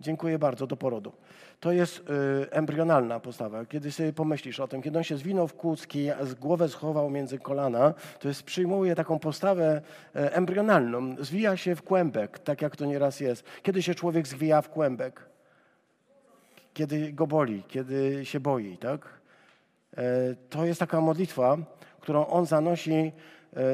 [0.01, 1.11] Dziękuję bardzo, do porodu.
[1.59, 2.03] To jest y,
[2.51, 3.65] embrionalna postawa.
[3.65, 7.39] Kiedy sobie pomyślisz o tym, kiedy on się zwinął w kucki, z głowę schował między
[7.39, 9.81] kolana, to jest, przyjmuje taką postawę
[10.15, 11.15] y, embrionalną.
[11.19, 13.45] Zwija się w kłębek, tak jak to nieraz jest.
[13.63, 15.25] Kiedy się człowiek zwija w kłębek?
[16.73, 19.09] Kiedy go boli, kiedy się boi, tak?
[19.97, 20.01] Y,
[20.49, 21.57] to jest taka modlitwa,
[21.99, 23.11] którą on zanosi.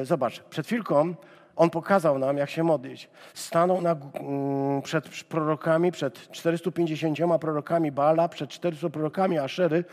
[0.02, 1.14] Y, zobacz, przed chwilką
[1.58, 3.10] on pokazał nam, jak się modlić.
[3.34, 9.84] Stanął na, mm, przed prorokami, przed 450 prorokami Baala, przed 400 prorokami Aszery,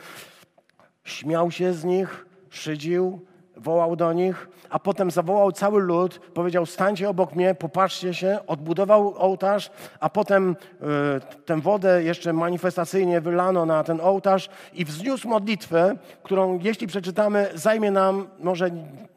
[1.04, 3.26] śmiał się z nich, szydził,
[3.58, 9.16] wołał do nich, a potem zawołał cały lud, powiedział: Stańcie obok mnie, popatrzcie się, odbudował
[9.18, 15.96] ołtarz, a potem y, tę wodę jeszcze manifestacyjnie wylano na ten ołtarz i wzniósł modlitwę,
[16.24, 18.70] którą, jeśli przeczytamy, zajmie nam może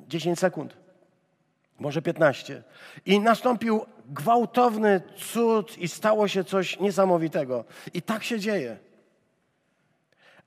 [0.09, 0.88] 10 sekund
[1.79, 2.63] może 15.
[3.07, 7.65] I nastąpił gwałtowny cud i stało się coś niesamowitego.
[7.95, 8.79] I tak się dzieje.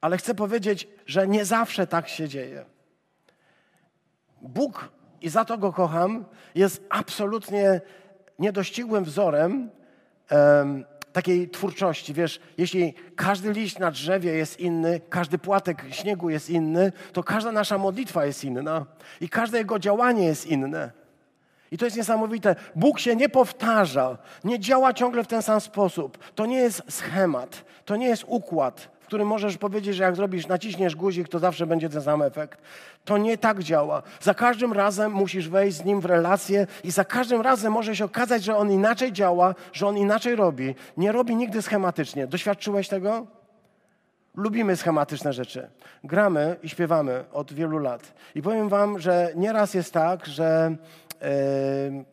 [0.02, 2.66] Ale chcę powiedzieć, że nie zawsze tak się dzieje.
[4.42, 4.90] Bóg,
[5.22, 7.82] i za to go kocham, jest absolutnie
[8.40, 9.70] niedościgłym wzorem
[10.32, 12.14] um, takiej twórczości.
[12.14, 17.52] Wiesz, jeśli każdy liść na drzewie jest inny, każdy płatek śniegu jest inny, to każda
[17.52, 18.86] nasza modlitwa jest inna
[19.22, 21.01] i każde jego działanie jest inne.
[21.72, 22.56] I to jest niesamowite.
[22.76, 26.18] Bóg się nie powtarza, nie działa ciągle w ten sam sposób.
[26.36, 30.48] To nie jest schemat, to nie jest układ, w którym możesz powiedzieć, że jak zrobisz,
[30.48, 32.62] naciśniesz guzik, to zawsze będzie ten sam efekt.
[33.06, 34.04] To nie tak działa.
[34.22, 38.06] Za każdym razem musisz wejść z nim w relację i za każdym razem może się
[38.06, 40.76] okazać, że on inaczej działa, że on inaczej robi.
[40.98, 42.28] Nie robi nigdy schematycznie.
[42.28, 43.28] Doświadczyłeś tego?
[44.36, 45.70] Lubimy schematyczne rzeczy.
[46.04, 48.14] Gramy i śpiewamy od wielu lat.
[48.36, 50.76] I powiem Wam, że nieraz jest tak, że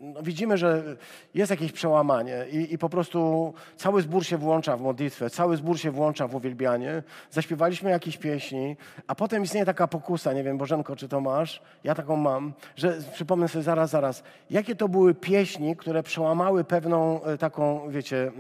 [0.01, 0.97] no widzimy, że
[1.35, 5.79] jest jakieś przełamanie i, i, po prostu cały zbór się włącza w modlitwę, cały zbór
[5.79, 7.03] się włącza w uwielbianie.
[7.31, 11.63] Zaśpiewaliśmy jakieś pieśni, a potem istnieje taka pokusa, nie wiem, Bożenko, czy to masz?
[11.85, 17.23] Ja taką mam, że przypomnę sobie zaraz, zaraz, jakie to były pieśni, które przełamały pewną
[17.23, 18.33] e, taką, wiecie,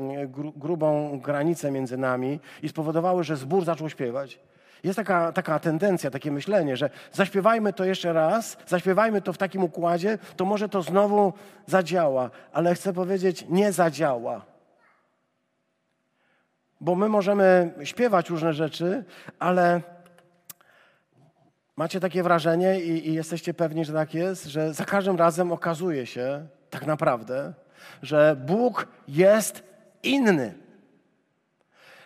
[0.56, 4.47] grubą granicę między nami i spowodowały, że zbór zaczął śpiewać.
[4.84, 9.64] Jest taka, taka tendencja, takie myślenie, że zaśpiewajmy to jeszcze raz, zaśpiewajmy to w takim
[9.64, 11.32] układzie, to może to znowu
[11.66, 12.30] zadziała.
[12.52, 14.44] Ale chcę powiedzieć, nie zadziała.
[16.80, 19.04] Bo my możemy śpiewać różne rzeczy,
[19.38, 19.80] ale
[21.76, 26.06] macie takie wrażenie i, i jesteście pewni, że tak jest, że za każdym razem okazuje
[26.06, 27.52] się tak naprawdę,
[28.02, 29.62] że Bóg jest
[30.02, 30.67] inny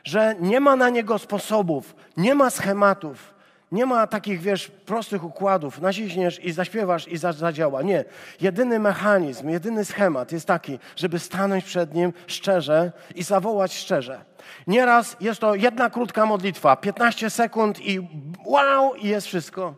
[0.04, 3.34] że nie ma na niego sposobów, nie ma schematów,
[3.72, 7.82] nie ma takich, wiesz, prostych układów, naciśniesz i zaśpiewasz i zadziała.
[7.82, 8.04] Nie.
[8.40, 14.24] Jedyny mechanizm, jedyny schemat jest taki, żeby stanąć przed Nim szczerze i zawołać szczerze.
[14.66, 18.08] Nieraz jest to jedna krótka modlitwa, 15 sekund i
[18.44, 19.74] wow, i jest wszystko.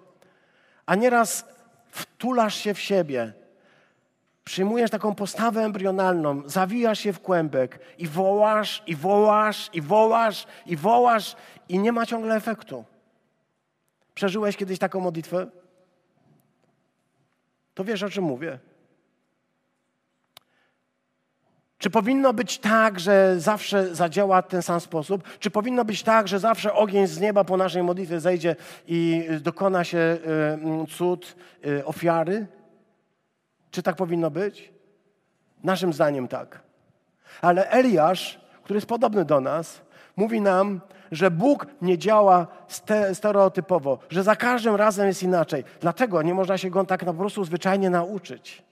[0.86, 1.44] A nieraz
[1.90, 3.32] wtulasz się w siebie,
[4.44, 10.76] przyjmujesz taką postawę embrionalną, zawijasz się w kłębek i wołasz, i wołasz, i wołasz, i
[10.76, 11.36] wołasz,
[11.68, 12.84] i nie ma ciągle efektu.
[14.14, 15.46] Przeżyłeś kiedyś taką modlitwę?
[17.74, 18.58] To wiesz, o czym mówię.
[21.78, 25.38] Czy powinno być tak, że zawsze zadziała ten sam sposób?
[25.38, 29.84] Czy powinno być tak, że zawsze ogień z nieba po naszej modlitwie zejdzie i dokona
[29.84, 32.46] się y, cud y, ofiary?
[33.74, 34.72] Czy tak powinno być?
[35.64, 36.60] Naszym zdaniem tak.
[37.42, 39.80] Ale Eliasz, który jest podobny do nas,
[40.16, 40.80] mówi nam,
[41.12, 42.46] że Bóg nie działa
[43.12, 45.64] stereotypowo, że za każdym razem jest inaczej.
[45.80, 48.62] Dlatego nie można się go tak po prostu zwyczajnie nauczyć.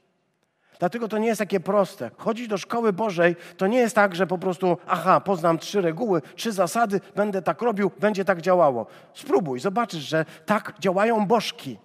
[0.79, 2.11] Dlatego to nie jest takie proste.
[2.17, 6.23] Chodzić do szkoły Bożej to nie jest tak, że po prostu, aha, poznam trzy reguły,
[6.35, 8.87] trzy zasady, będę tak robił, będzie tak działało.
[9.15, 11.79] Spróbuj, zobaczysz, że tak działają bożki.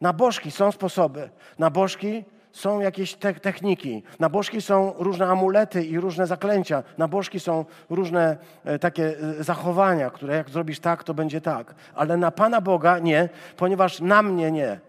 [0.00, 1.30] Na bożki są sposoby.
[1.58, 4.02] Na bożki są jakieś te techniki.
[4.18, 6.82] Na bożki są różne amulety i różne zaklęcia.
[6.98, 11.74] Na bożki są różne e, takie e, zachowania, które jak zrobisz tak, to będzie tak.
[11.94, 14.80] Ale na Pana Boga nie, ponieważ na mnie nie.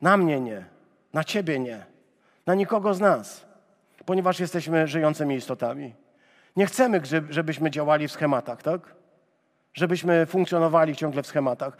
[0.00, 0.64] Na mnie nie.
[1.12, 1.86] Na Ciebie nie.
[2.46, 3.46] Na nikogo z nas.
[4.06, 5.94] Ponieważ jesteśmy żyjącymi istotami.
[6.56, 8.80] Nie chcemy, żebyśmy działali w schematach, tak?
[9.74, 11.76] Żebyśmy funkcjonowali ciągle w schematach.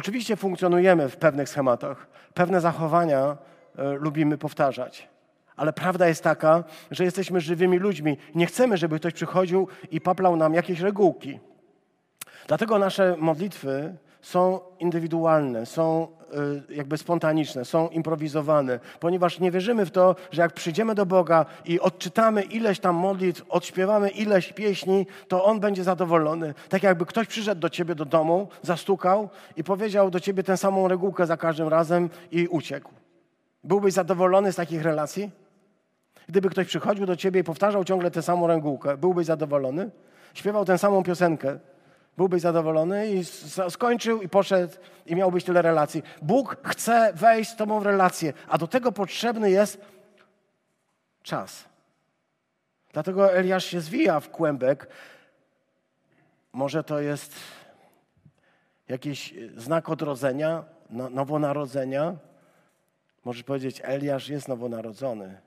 [0.00, 3.36] Oczywiście funkcjonujemy w pewnych schematach, pewne zachowania
[3.78, 5.08] y, lubimy powtarzać.
[5.56, 8.16] Ale prawda jest taka, że jesteśmy żywymi ludźmi.
[8.34, 11.40] Nie chcemy, żeby ktoś przychodził i paplał nam jakieś regułki.
[12.46, 16.08] Dlatego nasze modlitwy są indywidualne, są
[16.68, 21.80] jakby spontaniczne, są improwizowane, ponieważ nie wierzymy w to, że jak przyjdziemy do Boga i
[21.80, 26.54] odczytamy ileś tam modlitw, odśpiewamy ileś pieśni, to On będzie zadowolony.
[26.68, 30.88] Tak jakby ktoś przyszedł do ciebie do domu, zastukał i powiedział do ciebie tę samą
[30.88, 32.90] regułkę za każdym razem i uciekł.
[33.64, 35.30] Byłbyś zadowolony z takich relacji?
[36.28, 39.90] Gdyby ktoś przychodził do ciebie i powtarzał ciągle tę samą regułkę, byłbyś zadowolony?
[40.34, 41.58] Śpiewał tę samą piosenkę,
[42.20, 43.24] byłbyś zadowolony i
[43.70, 44.74] skończył i poszedł
[45.06, 46.02] i miałbyś tyle relacji.
[46.22, 49.80] Bóg chce wejść z tobą w relację, a do tego potrzebny jest
[51.22, 51.64] czas.
[52.92, 54.88] Dlatego Eliasz się zwija w kłębek.
[56.52, 57.34] Może to jest
[58.88, 62.16] jakiś znak odrodzenia, no, nowonarodzenia.
[63.24, 65.40] Możesz powiedzieć, Eliasz jest nowonarodzony.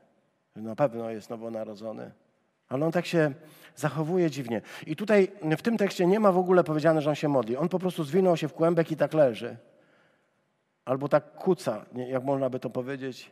[0.55, 2.11] Na pewno jest nowonarodzony.
[2.69, 3.33] Ale on tak się
[3.75, 4.61] zachowuje dziwnie.
[4.87, 7.57] I tutaj w tym tekście nie ma w ogóle powiedziane, że on się modli.
[7.57, 9.57] On po prostu zwinął się w kłębek i tak leży.
[10.85, 13.31] Albo tak kuca, jak można by to powiedzieć.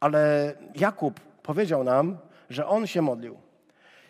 [0.00, 2.18] Ale Jakub powiedział nam,
[2.50, 3.38] że on się modlił.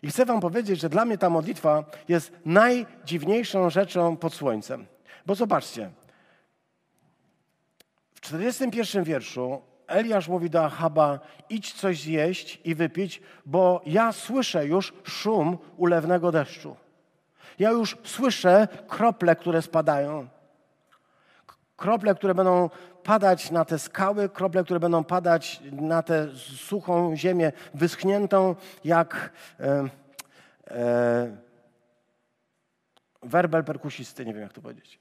[0.02, 4.86] I chcę wam powiedzieć, że dla mnie ta modlitwa jest najdziwniejszą rzeczą pod słońcem.
[5.26, 5.90] Bo zobaczcie,
[8.14, 14.66] w 41 wierszu Eliasz mówi do Achaba, idź coś zjeść i wypić, bo ja słyszę
[14.66, 16.76] już szum ulewnego deszczu.
[17.58, 20.28] Ja już słyszę krople, które spadają.
[21.76, 22.70] Krople, które będą
[23.02, 29.88] padać na te skały, krople, które będą padać na tę suchą ziemię, wyschniętą jak e,
[30.70, 31.36] e,
[33.22, 34.98] werbel perkusisty, nie wiem jak to powiedzieć.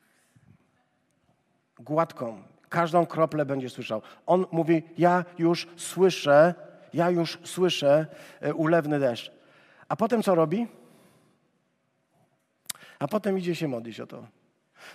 [1.80, 4.02] Gładką, Każdą kroplę będzie słyszał.
[4.26, 6.54] On mówi: Ja już słyszę,
[6.94, 8.06] ja już słyszę
[8.42, 9.32] e, ulewny deszcz.
[9.90, 10.68] A potem co robi?
[13.00, 14.28] A potem idzie się modlić o to.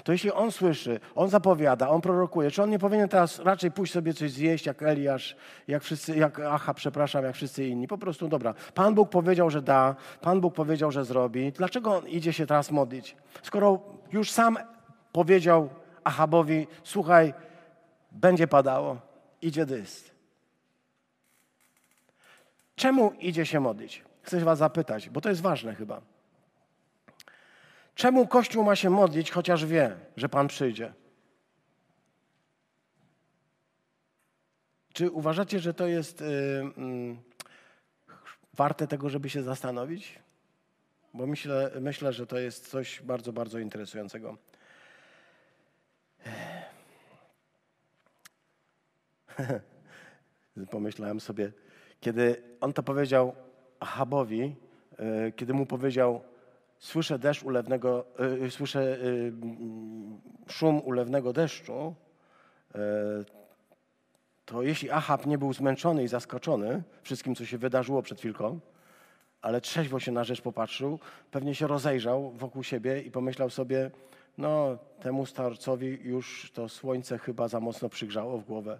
[0.04, 3.92] To jeśli on słyszy, on zapowiada, on prorokuje, czy on nie powinien teraz raczej pójść
[3.92, 5.36] sobie coś zjeść, jak Eliasz,
[5.68, 7.88] jak wszyscy, jak Aha, przepraszam, jak wszyscy inni.
[7.88, 8.54] Po prostu dobra.
[8.74, 11.52] Pan Bóg powiedział, że da, Pan Bóg powiedział, że zrobi.
[11.52, 13.16] Dlaczego on idzie się teraz modlić?
[13.42, 13.80] Skoro
[14.12, 14.58] już sam
[15.12, 15.68] powiedział
[16.04, 17.34] Ahabowi, słuchaj,
[18.12, 19.00] będzie padało,
[19.42, 20.10] idzie dyst.
[22.76, 24.04] Czemu idzie się modlić?
[24.22, 26.00] Chcę was zapytać, bo to jest ważne chyba.
[27.94, 30.92] Czemu Kościół ma się modlić, chociaż wie, że Pan przyjdzie?
[34.92, 37.16] Czy uważacie, że to jest yy, yy,
[38.54, 40.18] warte tego, żeby się zastanowić?
[41.14, 44.36] Bo myślę, myślę, że to jest coś bardzo, bardzo interesującego.
[50.70, 51.52] Pomyślałem sobie,
[52.00, 53.34] kiedy on to powiedział
[53.80, 54.56] Ahabowi,
[54.98, 56.20] yy, kiedy mu powiedział,
[56.78, 58.04] słyszę deszcz ulewnego,
[58.44, 59.32] y, słyszę y,
[60.48, 61.94] szum ulewnego deszczu,
[64.44, 68.60] to jeśli Ahab nie był zmęczony i zaskoczony wszystkim, co się wydarzyło przed chwilką,
[69.42, 70.98] ale trzeźwo się na rzecz popatrzył,
[71.30, 73.90] pewnie się rozejrzał wokół siebie i pomyślał sobie,
[74.38, 78.78] no temu starcowi już to słońce chyba za mocno przygrzało w głowę.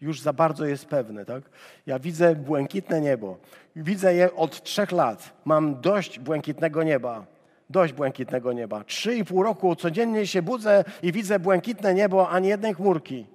[0.00, 1.42] Już za bardzo jest pewny, tak?
[1.86, 3.38] Ja widzę błękitne niebo.
[3.76, 5.32] Widzę je od trzech lat.
[5.44, 7.26] Mam dość błękitnego nieba
[7.72, 8.84] dość błękitnego nieba.
[8.84, 13.26] Trzy i pół roku codziennie się budzę i widzę błękitne niebo, ani jednej chmurki.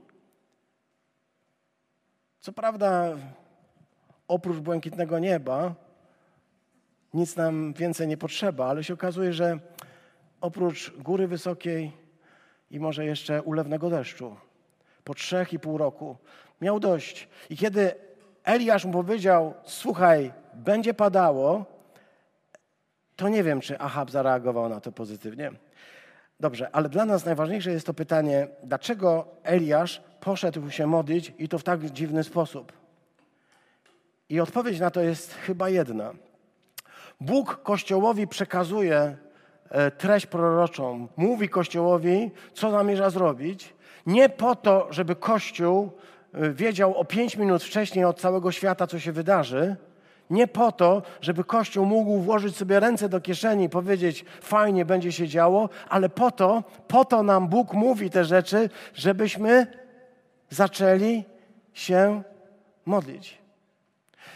[2.39, 3.15] Co prawda,
[4.27, 5.75] oprócz błękitnego nieba,
[7.13, 9.59] nic nam więcej nie potrzeba, ale się okazuje, że
[10.41, 11.91] oprócz góry wysokiej
[12.71, 14.35] i może jeszcze ulewnego deszczu,
[15.03, 16.17] po trzech i pół roku
[16.61, 17.29] miał dość.
[17.49, 17.95] I kiedy
[18.43, 21.65] Eliasz mu powiedział: Słuchaj, będzie padało,
[23.15, 25.51] to nie wiem, czy Ahab zareagował na to pozytywnie.
[26.39, 31.59] Dobrze, ale dla nas najważniejsze jest to pytanie, dlaczego Eliasz poszedł się modlić i to
[31.59, 32.73] w tak dziwny sposób?
[34.29, 36.13] I odpowiedź na to jest chyba jedna.
[37.21, 39.17] Bóg Kościołowi przekazuje
[39.97, 43.73] treść proroczą, mówi Kościołowi, co zamierza zrobić,
[44.05, 45.91] nie po to, żeby Kościół
[46.33, 49.75] e, wiedział o pięć minut wcześniej od całego świata, co się wydarzy,
[50.29, 55.11] nie po to, żeby Kościół mógł włożyć sobie ręce do kieszeni i powiedzieć, fajnie będzie
[55.11, 59.67] się działo, ale po to, po to nam Bóg mówi te rzeczy, żebyśmy
[60.49, 61.23] zaczęli
[61.73, 62.23] się
[62.85, 63.37] modlić.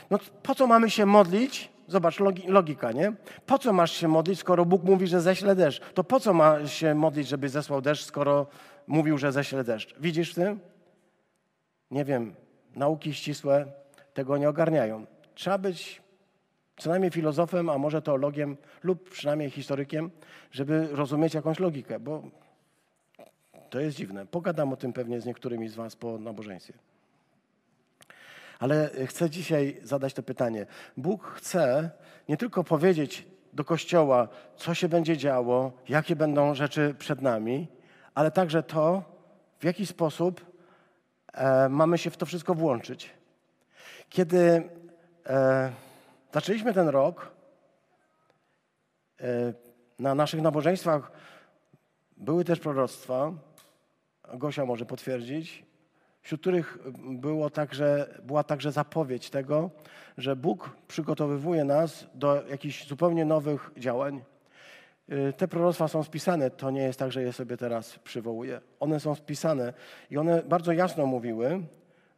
[0.09, 1.70] No po co mamy się modlić?
[1.91, 3.13] Zobacz, logika, nie?
[3.45, 5.81] Po co masz się modlić, skoro Bóg mówi, że ześle deszcz?
[5.93, 8.47] To po co ma się modlić, żeby zesłał deszcz, skoro
[8.87, 9.95] mówił, że ześle deszcz?
[9.99, 10.59] Widzisz w tym?
[11.91, 12.35] Nie wiem,
[12.75, 13.65] nauki ścisłe
[14.13, 15.05] tego nie ogarniają.
[15.35, 16.01] Trzeba być
[16.77, 20.11] co najmniej filozofem, a może teologiem lub przynajmniej historykiem,
[20.51, 22.23] żeby rozumieć jakąś logikę, bo
[23.69, 24.25] to jest dziwne.
[24.25, 26.73] Pogadam o tym pewnie z niektórymi z Was po nabożeństwie.
[28.61, 30.65] Ale chcę dzisiaj zadać to pytanie.
[30.97, 31.89] Bóg chce
[32.29, 37.67] nie tylko powiedzieć do Kościoła, co się będzie działo, jakie będą rzeczy przed nami,
[38.15, 39.03] ale także to,
[39.59, 40.45] w jaki sposób
[41.33, 43.09] e, mamy się w to wszystko włączyć.
[44.09, 44.63] Kiedy
[45.25, 45.71] E,
[46.33, 47.31] zaczęliśmy ten rok.
[49.21, 49.53] E,
[49.99, 51.11] na naszych nabożeństwach
[52.17, 53.33] były też proroctwa.
[54.33, 55.65] Gosia może potwierdzić,
[56.21, 59.69] wśród których było także, była także zapowiedź tego,
[60.17, 64.21] że Bóg przygotowywuje nas do jakichś zupełnie nowych działań.
[65.09, 68.61] E, te proroctwa są spisane, to nie jest tak, że je sobie teraz przywołuję.
[68.79, 69.73] One są spisane
[70.11, 71.61] i one bardzo jasno mówiły,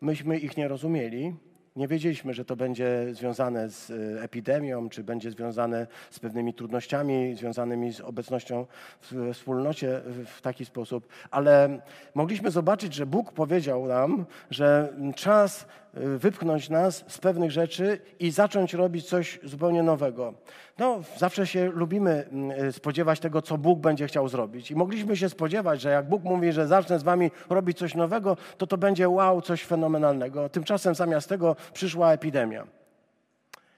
[0.01, 1.35] myśmy ich nie rozumieli,
[1.75, 7.35] nie wiedzieliśmy, że to będzie związane z e, epidemią, czy będzie związane z pewnymi trudnościami
[7.35, 8.65] związanymi z obecnością
[9.01, 11.79] w wspólnocie w taki sposób, ale
[12.15, 18.73] mogliśmy zobaczyć, że Bóg powiedział nam, że czas wypchnąć nas z pewnych rzeczy i zacząć
[18.73, 20.33] robić coś zupełnie nowego.
[20.77, 24.71] No, zawsze się lubimy mm, spodziewać tego, co Bóg będzie chciał zrobić.
[24.71, 28.37] I mogliśmy się spodziewać, że jak Bóg mówi, że zacznę z wami robić coś nowego,
[28.57, 30.49] to to będzie wow, coś fenomenalnego.
[30.49, 32.67] Tymczasem zamiast tego przyszła epidemia.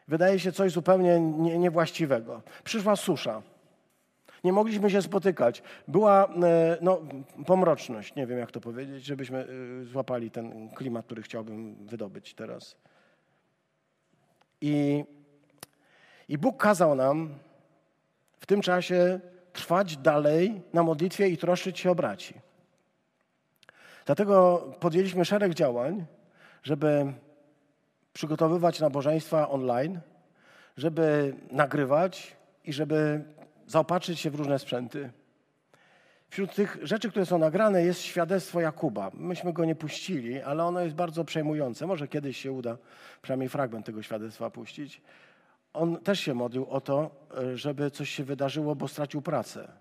[0.08, 2.42] Wydaje się coś zupełnie nie, niewłaściwego.
[2.64, 3.42] Przyszła susza.
[4.46, 5.64] Nie mogliśmy się spotykać.
[5.88, 7.02] Była e, no,
[7.46, 12.76] pomroczność, nie wiem jak to powiedzieć, żebyśmy e, złapali ten klimat, który chciałbym wydobyć teraz.
[14.62, 15.06] I
[16.30, 17.30] i Bóg kazał nam
[18.40, 19.20] w tym czasie
[19.54, 22.34] trwać dalej na modlitwie i troszczyć się o braci.
[24.06, 26.06] Dlatego podjęliśmy szereg działań,
[26.64, 27.14] żeby
[28.14, 30.00] przygotowywać nabożeństwa online,
[30.78, 33.24] żeby nagrywać i żeby
[33.68, 35.12] zaopatrzyć się w różne sprzęty.
[36.30, 39.12] Wśród tych rzeczy, które są nagrane, jest świadectwo Jakuba.
[39.14, 41.88] Myśmy go nie puścili, ale ono jest bardzo przejmujące.
[41.88, 42.78] Może kiedyś się uda
[43.22, 45.02] przynajmniej fragment tego świadectwa puścić.
[45.74, 47.12] On też się modlił o to,
[47.56, 49.72] żeby coś się wydarzyło, bo stracił pracę.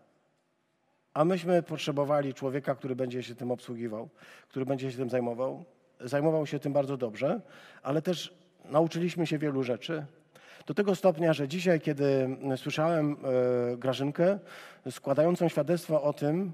[1.15, 4.09] A myśmy potrzebowali człowieka, który będzie się tym obsługiwał,
[4.49, 5.65] który będzie się tym zajmował.
[6.01, 7.41] Zajmował się tym bardzo dobrze,
[7.83, 10.07] ale też nauczyliśmy się wielu rzeczy.
[10.67, 13.17] Do tego stopnia, że dzisiaj, kiedy słyszałem
[13.73, 14.39] e, Grażynkę
[14.91, 16.53] składającą świadectwo o tym,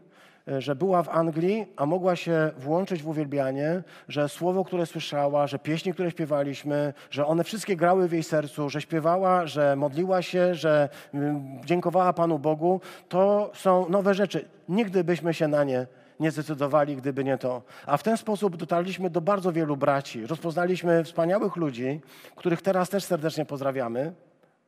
[0.49, 5.47] e, że była w Anglii, a mogła się włączyć w uwielbianie, że słowo, które słyszała,
[5.47, 10.23] że pieśni, które śpiewaliśmy, że one wszystkie grały w jej sercu, że śpiewała, że modliła
[10.23, 14.49] się, że mm, dziękowała Panu Bogu, to są nowe rzeczy.
[14.69, 15.87] Nigdy byśmy się na nie
[16.21, 17.63] nie zdecydowali, gdyby nie to.
[17.87, 20.27] A w ten sposób dotarliśmy do bardzo wielu braci.
[20.27, 22.01] Rozpoznaliśmy wspaniałych ludzi,
[22.37, 24.13] których teraz też serdecznie pozdrawiamy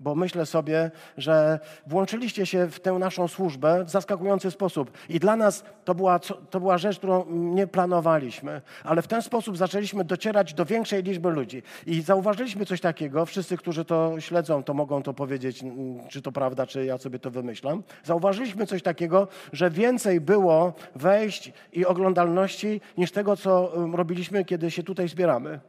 [0.03, 4.91] bo myślę sobie, że włączyliście się w tę naszą służbę w zaskakujący sposób.
[5.09, 6.19] I dla nas to była,
[6.51, 11.31] to była rzecz, którą nie planowaliśmy, ale w ten sposób zaczęliśmy docierać do większej liczby
[11.31, 11.63] ludzi.
[11.87, 15.65] I zauważyliśmy coś takiego, wszyscy, którzy to śledzą, to mogą to powiedzieć,
[16.09, 17.83] czy to prawda, czy ja sobie to wymyślam.
[18.05, 24.83] Zauważyliśmy coś takiego, że więcej było wejść i oglądalności niż tego, co robiliśmy, kiedy się
[24.83, 25.61] tutaj zbieramy.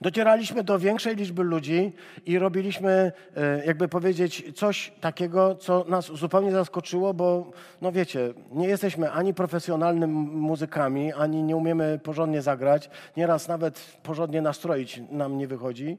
[0.00, 1.92] Docieraliśmy do większej liczby ludzi
[2.26, 8.68] i robiliśmy, e, jakby powiedzieć, coś takiego, co nas zupełnie zaskoczyło, bo, no wiecie, nie
[8.68, 12.90] jesteśmy ani profesjonalnymi muzykami, ani nie umiemy porządnie zagrać.
[13.16, 15.98] Nieraz nawet porządnie nastroić nam nie wychodzi,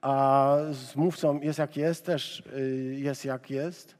[0.00, 2.60] a z mówcą jest jak jest, też e,
[2.94, 3.94] jest jak jest.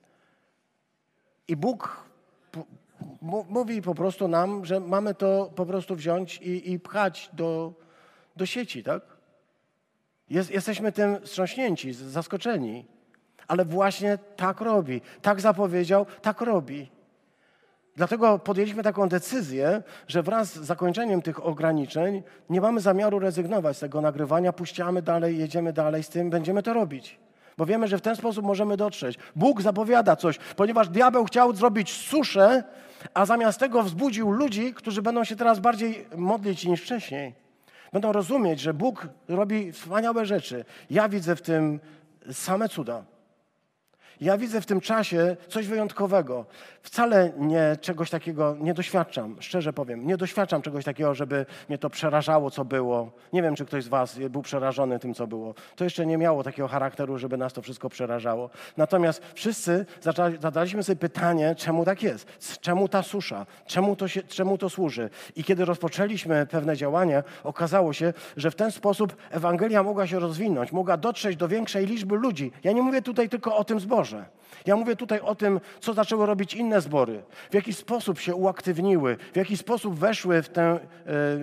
[1.49, 2.05] I Bóg
[3.49, 7.73] mówi po prostu nam, że mamy to po prostu wziąć i, i pchać do,
[8.37, 9.14] do sieci, tak?
[10.31, 12.85] Jest, jesteśmy tym wstrząśnięci, zaskoczeni.
[13.49, 15.01] Ale właśnie tak robi.
[15.23, 16.91] Tak zapowiedział, tak robi.
[17.97, 23.81] Dlatego podjęliśmy taką decyzję, że wraz z zakończeniem tych ograniczeń nie mamy zamiaru rezygnować z
[23.81, 27.19] tego nagrywania, puściamy dalej, jedziemy dalej z tym, będziemy to robić.
[27.57, 29.19] Bo wiemy, że w ten sposób możemy dotrzeć.
[29.37, 32.65] Bóg zapowiada coś, ponieważ diabeł chciał zrobić suszę,
[33.15, 37.44] a zamiast tego wzbudził ludzi, którzy będą się teraz bardziej modlić niż wcześniej
[37.95, 40.65] będą rozumieć, że Bóg robi wspaniałe rzeczy.
[40.91, 41.81] Ja widzę w tym
[42.33, 43.05] same cuda.
[44.25, 46.47] Ja widzę w tym czasie coś wyjątkowego.
[46.83, 50.07] Wcale nie czegoś takiego nie doświadczam, szczerze powiem.
[50.07, 53.13] Nie doświadczam czegoś takiego, żeby mnie to przerażało, co było.
[53.33, 55.55] Nie wiem, czy ktoś z Was był przerażony tym, co było.
[55.77, 58.51] To jeszcze nie miało takiego charakteru, żeby nas to wszystko przerażało.
[58.77, 59.87] Natomiast wszyscy
[60.41, 62.27] zadaliśmy sobie pytanie, czemu tak jest?
[62.61, 63.47] Czemu ta susza?
[63.67, 65.11] Czemu to, się, czemu to służy?
[65.37, 70.73] I kiedy rozpoczęliśmy pewne działania, okazało się, że w ten sposób Ewangelia mogła się rozwinąć,
[70.73, 72.53] mogła dotrzeć do większej liczby ludzi.
[72.65, 73.81] Ja nie mówię tutaj tylko o tym
[74.15, 74.35] zborze.
[74.67, 79.17] Ja mówię tutaj o tym, co zaczęły robić inne zbory, w jaki sposób się uaktywniły,
[79.33, 80.79] w jaki sposób weszły w tę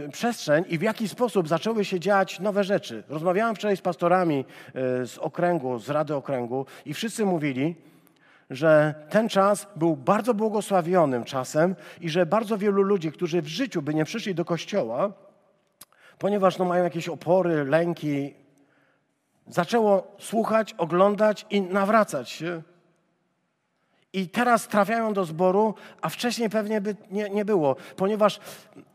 [0.05, 3.03] y, przestrzeń i w jaki sposób zaczęły się dziać nowe rzeczy.
[3.09, 4.45] Rozmawiałem wczoraj z pastorami
[5.01, 7.75] y, z okręgu, z Rady Okręgu i wszyscy mówili,
[8.49, 13.81] że ten czas był bardzo błogosławionym czasem i że bardzo wielu ludzi, którzy w życiu
[13.81, 15.11] by nie przyszli do kościoła,
[16.17, 18.40] ponieważ no, mają jakieś opory, lęki,
[19.51, 22.61] zaczęło słuchać, oglądać i nawracać się.
[24.13, 28.39] I teraz trafiają do zboru, a wcześniej pewnie by nie, nie było, ponieważ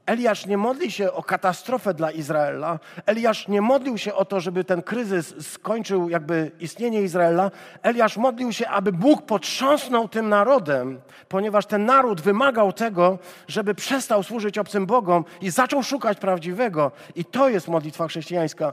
[0.06, 2.78] Eliasz nie modli się o katastrofę dla Izraela.
[3.06, 7.50] Eliasz nie modlił się o to, żeby ten kryzys skończył jakby istnienie Izraela.
[7.82, 14.22] Eliasz modlił się, aby Bóg potrząsnął tym narodem, ponieważ ten naród wymagał tego, żeby przestał
[14.22, 16.92] służyć obcym Bogom i zaczął szukać prawdziwego.
[17.14, 18.72] I to jest modlitwa chrześcijańska.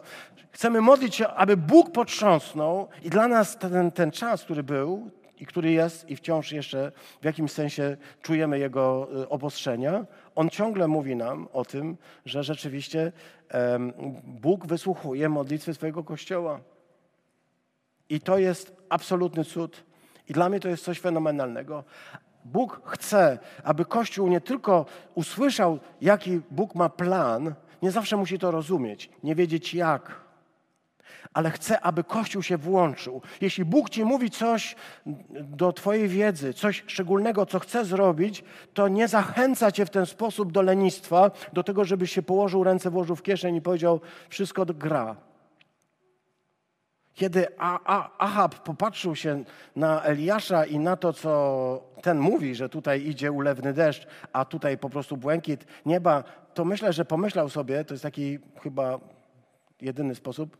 [0.52, 5.12] Chcemy modlić się, aby Bóg potrząsnął i dla nas ten, ten czas, który był,
[5.44, 6.91] i który jest i wciąż jeszcze
[7.22, 13.12] w jakimś sensie czujemy jego y, obostrzenia, on ciągle mówi nam o tym, że rzeczywiście
[14.24, 16.60] Bóg wysłuchuje modlitwy swojego Kościoła.
[18.10, 19.84] I to jest absolutny cud.
[20.30, 21.84] I dla mnie to jest coś fenomenalnego.
[22.46, 24.86] Bóg chce, aby Kościół nie tylko
[25.16, 30.22] usłyszał, jaki Bóg ma plan, nie zawsze musi to rozumieć, nie wiedzieć jak,
[31.34, 33.22] ale chcę, aby Kościół się włączył.
[33.42, 34.76] Jeśli Bóg ci mówi coś
[35.42, 40.52] do Twojej wiedzy, coś szczególnego, co chce zrobić, to nie zachęca Cię w ten sposób
[40.52, 45.16] do lenistwa, do tego, żebyś się położył ręce, włożył w kieszeń i powiedział, wszystko gra.
[47.14, 47.60] Kiedy
[48.18, 49.44] Ahab popatrzył się
[49.76, 54.78] na Eliasza i na to, co ten mówi, że tutaj idzie ulewny deszcz, a tutaj
[54.78, 56.24] po prostu błękit nieba,
[56.54, 59.00] to myślę, że pomyślał sobie, to jest taki chyba
[59.82, 60.58] jedyny sposób,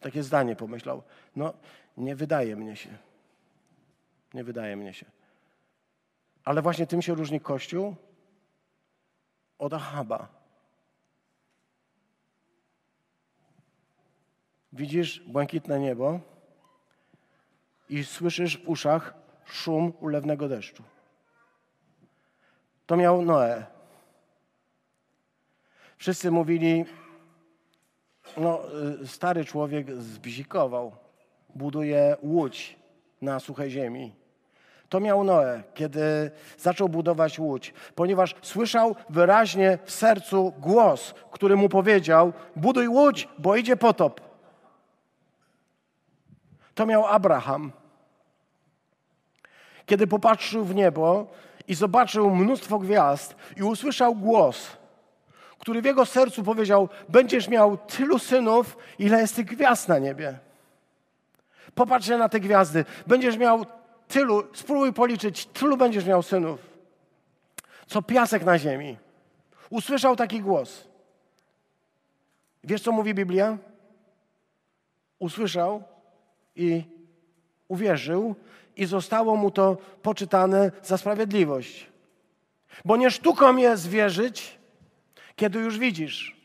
[0.00, 1.02] takie zdanie pomyślał.
[1.36, 1.54] No,
[1.96, 2.98] nie wydaje mnie się.
[4.34, 5.06] Nie wydaje mnie się.
[6.44, 7.96] Ale właśnie tym się różni Kościół
[9.58, 10.28] od Ahaba.
[14.72, 16.20] Widzisz błękitne niebo
[17.88, 20.82] i słyszysz w uszach szum ulewnego deszczu.
[22.86, 23.66] To miał Noe.
[25.96, 26.84] Wszyscy mówili,
[28.36, 28.60] no,
[29.02, 30.92] y, stary człowiek zbzikował,
[31.54, 32.76] buduje łódź
[33.22, 34.12] na suchej ziemi.
[34.88, 41.68] To miał Noe, kiedy zaczął budować łódź, ponieważ słyszał wyraźnie w sercu głos, który mu
[41.68, 44.20] powiedział: Buduj łódź, bo idzie potop.
[46.74, 47.72] To miał Abraham.
[49.86, 51.26] Kiedy popatrzył w niebo
[51.68, 54.75] i zobaczył mnóstwo gwiazd i usłyszał głos,
[55.66, 60.38] który w jego sercu powiedział: Będziesz miał tylu synów, ile jest tych gwiazd na niebie.
[61.74, 62.84] Popatrz na te gwiazdy.
[63.06, 63.66] Będziesz miał
[64.08, 66.60] tylu, spróbuj policzyć, tylu będziesz miał synów,
[67.86, 68.96] co piasek na ziemi.
[69.70, 70.88] Usłyszał taki głos.
[72.64, 73.58] Wiesz, co mówi Biblia?
[75.18, 75.82] Usłyszał
[76.56, 76.84] i
[77.68, 78.34] uwierzył,
[78.76, 81.86] i zostało mu to poczytane za sprawiedliwość.
[82.84, 84.55] Bo nie sztuką jest wierzyć,
[85.36, 86.36] kiedy już widzisz.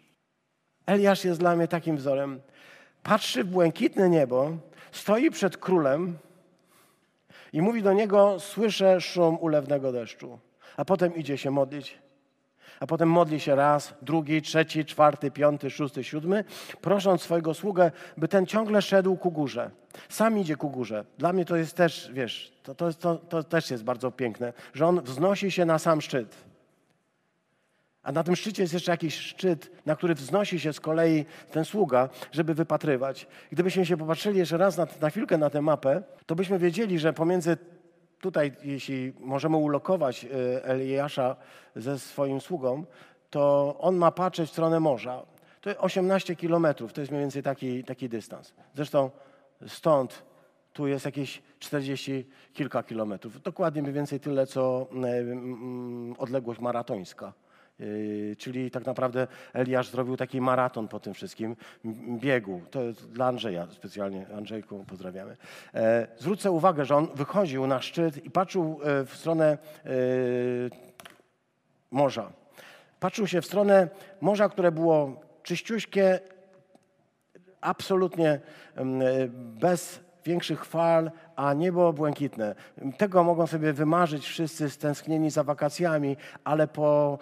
[0.86, 2.42] Eliasz jest dla mnie takim wzorem.
[3.04, 4.58] Patrzy w błękitne niebo,
[4.92, 6.18] stoi przed królem
[7.54, 10.40] i mówi do niego: Słyszę szum ulewnego deszczu.
[10.78, 11.98] A potem idzie się modlić.
[12.80, 16.44] A potem modli się raz, drugi, trzeci, czwarty, piąty, szósty, siódmy,
[16.82, 19.72] prosząc swojego sługę, by ten ciągle szedł ku górze.
[20.10, 21.06] Sam idzie ku górze.
[21.18, 24.88] Dla mnie to jest też, wiesz, to, to, to, to też jest bardzo piękne, że
[24.88, 26.51] on wznosi się na sam szczyt.
[28.04, 31.66] A na tym szczycie jest jeszcze jakiś szczyt, na który wznosi się z kolei ten
[31.66, 33.28] sługa, żeby wypatrywać.
[33.52, 37.14] Gdybyśmy się popatrzyli jeszcze raz na, na chwilkę na tę mapę, to byśmy wiedzieli, że
[37.14, 37.58] pomiędzy
[38.22, 41.36] tutaj, jeśli możemy ulokować y, Eliasza
[41.76, 42.86] ze swoim sługą,
[43.30, 45.26] to on ma patrzeć w stronę morza.
[45.62, 48.54] To 18 kilometrów, to jest mniej więcej taki, taki dystans.
[48.76, 49.10] Zresztą
[49.68, 50.24] stąd
[50.74, 53.42] tu jest jakieś 40 kilka kilometrów.
[53.42, 54.88] Dokładnie mniej więcej tyle, co
[56.14, 57.34] y, odległość maratońska.
[57.82, 61.56] Yy, czyli tak naprawdę Eliasz zrobił taki maraton po tym wszystkim,
[62.20, 62.62] biegu.
[62.72, 62.80] To
[63.14, 64.26] dla Andrzeja specjalnie.
[64.38, 65.38] Andrzejku, pozdrawiamy.
[65.74, 69.90] E, zwrócę uwagę, że on wychodził na szczyt i patrzył e, w stronę e,
[71.92, 72.32] morza.
[73.00, 73.88] Patrzył się w stronę
[74.22, 76.20] morza, które było czyściuśkie,
[77.62, 78.40] absolutnie
[79.34, 82.56] bez większych fal, a niebo błękitne.
[82.98, 87.20] Tego mogą sobie wymarzyć wszyscy stęsknieni za wakacjami, ale po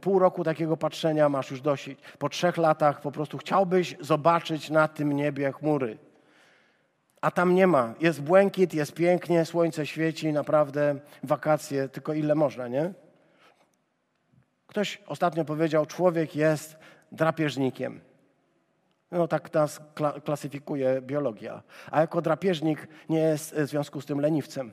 [0.00, 1.90] pół roku takiego patrzenia masz już dość.
[2.18, 5.98] Po trzech latach po prostu chciałbyś zobaczyć na tym niebie chmury.
[7.20, 7.94] A tam nie ma.
[8.00, 12.92] Jest błękit, jest pięknie, słońce świeci, naprawdę wakacje, tylko ile można, nie?
[14.66, 16.76] Ktoś ostatnio powiedział, człowiek jest
[17.12, 18.00] drapieżnikiem.
[19.10, 19.80] No tak nas
[20.24, 21.62] klasyfikuje biologia.
[21.90, 24.72] A jako drapieżnik nie jest w związku z tym leniwcem.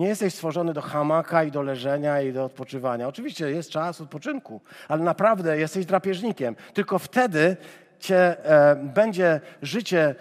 [0.00, 3.08] Nie jesteś stworzony do hamaka i do leżenia i do odpoczywania.
[3.08, 6.56] Oczywiście jest czas odpoczynku, ale naprawdę jesteś drapieżnikiem.
[6.74, 7.56] Tylko wtedy
[7.98, 10.14] cię e, będzie życie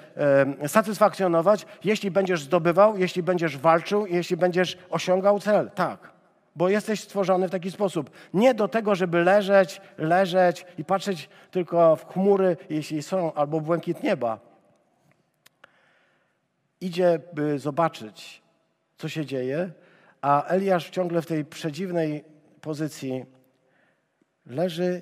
[0.62, 5.72] e, satysfakcjonować, jeśli będziesz zdobywał, jeśli będziesz walczył, jeśli będziesz osiągał cel.
[5.76, 6.12] Tak.
[6.56, 8.10] Bo jesteś stworzony w taki sposób.
[8.34, 14.04] Nie do tego, żeby leżeć, leżeć i patrzeć tylko w chmury, jeśli są, albo błękit
[14.04, 14.40] nieba.
[16.82, 18.42] Idzie, by zobaczyć,
[19.00, 19.72] co się dzieje,
[20.22, 22.24] a Eliasz ciągle w tej przedziwnej
[22.62, 23.26] pozycji
[24.46, 25.02] leży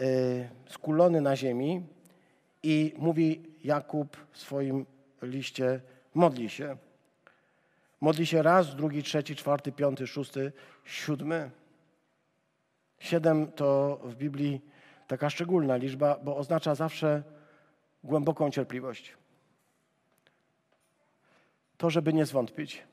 [0.00, 1.86] y, skulony na ziemi
[2.62, 4.86] i mówi Jakub w swoim
[5.22, 5.80] liście,
[6.14, 6.76] modli się.
[8.00, 10.52] Modli się raz, drugi, trzeci, czwarty, piąty, szósty,
[10.84, 11.50] siódmy.
[12.98, 14.60] Siedem to w Biblii
[15.06, 17.22] taka szczególna liczba, bo oznacza zawsze
[18.04, 19.14] głęboką cierpliwość.
[21.76, 22.86] To, żeby nie zwątpić.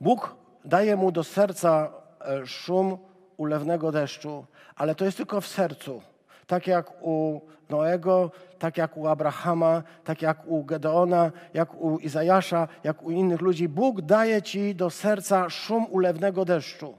[0.00, 2.98] Bóg daje mu do serca e, szum
[3.36, 4.46] ulewnego deszczu,
[4.76, 6.02] ale to jest tylko w sercu.
[6.46, 7.40] Tak jak u
[7.70, 13.40] Noego, tak jak u Abrahama, tak jak u Gedeona, jak u Izajasza, jak u innych
[13.40, 13.68] ludzi.
[13.68, 16.94] Bóg daje ci do serca szum ulewnego deszczu.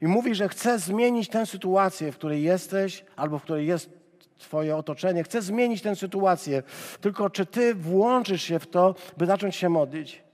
[0.00, 4.00] I mówi, że chce zmienić tę sytuację, w której jesteś, albo w której jest
[4.38, 5.24] Twoje otoczenie.
[5.24, 6.62] Chce zmienić tę sytuację.
[7.00, 10.29] Tylko czy Ty włączysz się w to, by zacząć się modlić?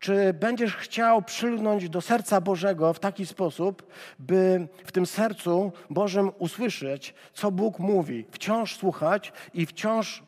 [0.00, 6.30] Czy będziesz chciał przylgnąć do serca Bożego w taki sposób, by w tym sercu Bożym
[6.38, 10.22] usłyszeć, co Bóg mówi, wciąż słuchać i wciąż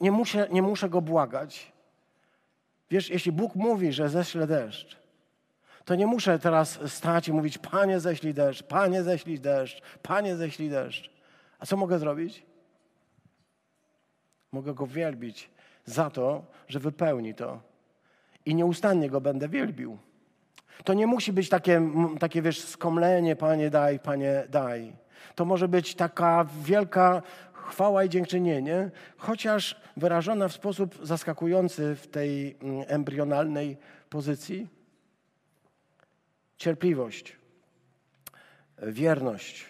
[0.00, 1.72] nie muszę, nie muszę go błagać?
[2.90, 4.98] Wiesz, jeśli Bóg mówi, że ześle deszcz,
[5.84, 10.70] to nie muszę teraz stać i mówić: Panie, ześlij deszcz, Panie, ześlij deszcz, Panie, ześlij
[10.70, 11.10] deszcz.
[11.58, 12.42] A co mogę zrobić?
[14.52, 15.50] Mogę go wielbić
[15.84, 17.71] za to, że wypełni to.
[18.46, 19.98] I nieustannie go będę wielbił.
[20.84, 21.90] To nie musi być takie,
[22.20, 24.92] takie wiesz, skomlenie, Panie daj, Panie daj.
[25.34, 27.22] To może być taka wielka
[27.52, 33.76] chwała i dziękczynienie, chociaż wyrażona w sposób zaskakujący w tej embrionalnej
[34.10, 34.68] pozycji.
[36.56, 37.36] Cierpliwość,
[38.82, 39.64] wierność,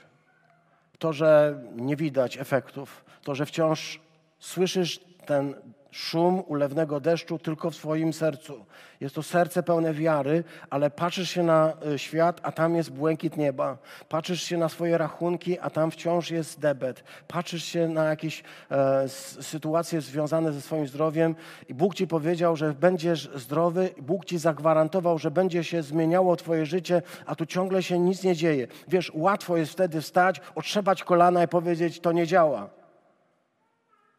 [0.99, 4.01] to, że nie widać efektów, to, że wciąż
[4.39, 5.55] słyszysz ten
[5.93, 8.65] szum ulewnego deszczu tylko w swoim sercu.
[9.01, 13.37] Jest to serce pełne wiary, ale patrzysz się na e, świat, a tam jest błękit
[13.37, 13.79] nieba.
[14.09, 17.05] Patrzysz się na swoje rachunki, a tam wciąż jest debet.
[17.29, 19.09] Patrzysz się na jakieś e,
[19.41, 21.35] sytuacje związane ze swoim zdrowiem
[21.69, 26.67] i Bóg ci powiedział, że będziesz zdrowy, Bóg ci zagwarantował, że będzie się zmieniało twoje
[26.67, 28.67] życie, a tu ciągle się nic nie dzieje.
[28.89, 32.71] Wiesz, łatwo jest wtedy wstać, otrzepać kolana i powiedzieć, to nie działa.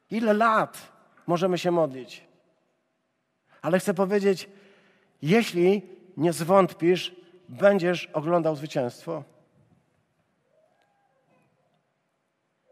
[0.09, 0.92] Ile lat
[1.28, 2.24] możemy się modlić.
[3.61, 4.49] Ale chcę powiedzieć,
[5.21, 5.82] jeśli
[6.17, 7.15] nie zwątpisz,
[7.49, 9.24] będziesz oglądał zwycięstwo.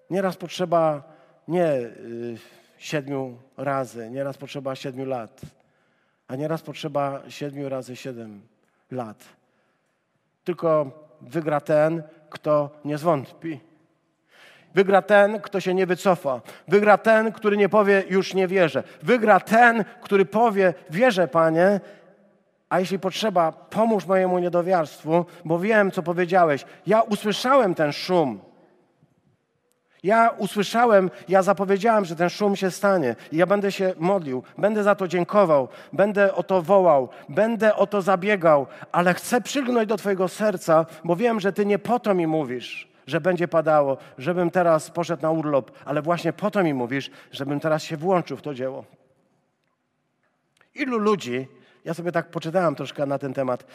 [0.10, 1.04] Nieraz potrzeba
[1.47, 2.38] nie y,
[2.78, 5.41] siedmiu razy, nieraz potrzeba siedmiu lat,
[6.28, 8.41] a nieraz potrzeba siedmiu razy siedem
[8.91, 9.24] lat.
[10.43, 10.91] Tylko
[11.22, 13.60] wygra ten, kto nie zwątpi.
[14.76, 16.41] Wygra ten, kto się nie wycofa.
[16.67, 18.84] Wygra ten, który nie powie, już nie wierzę.
[19.03, 21.80] Wygra ten, który powie, wierzę, Panie,
[22.69, 26.65] a jeśli potrzeba, pomóż mojemu niedowiarstwu, bo wiem, co powiedziałeś.
[26.88, 28.39] Ja usłyszałem ten szum.
[30.03, 33.15] Ja usłyszałem, ja zapowiedziałem, że ten szum się stanie.
[33.32, 37.88] I ja będę się modlił, będę za to dziękował, będę o to wołał, będę o
[37.88, 42.13] to zabiegał, ale chcę przygnąć do Twojego serca, bo wiem, że Ty nie po to
[42.13, 46.74] mi mówisz że będzie padało, żebym teraz poszedł na urlop, ale właśnie po to mi
[46.74, 48.86] mówisz, żebym teraz się włączył w to dzieło.
[50.76, 51.47] Ilu ludzi,
[51.86, 53.66] ja sobie tak poczytałem troszkę na ten temat,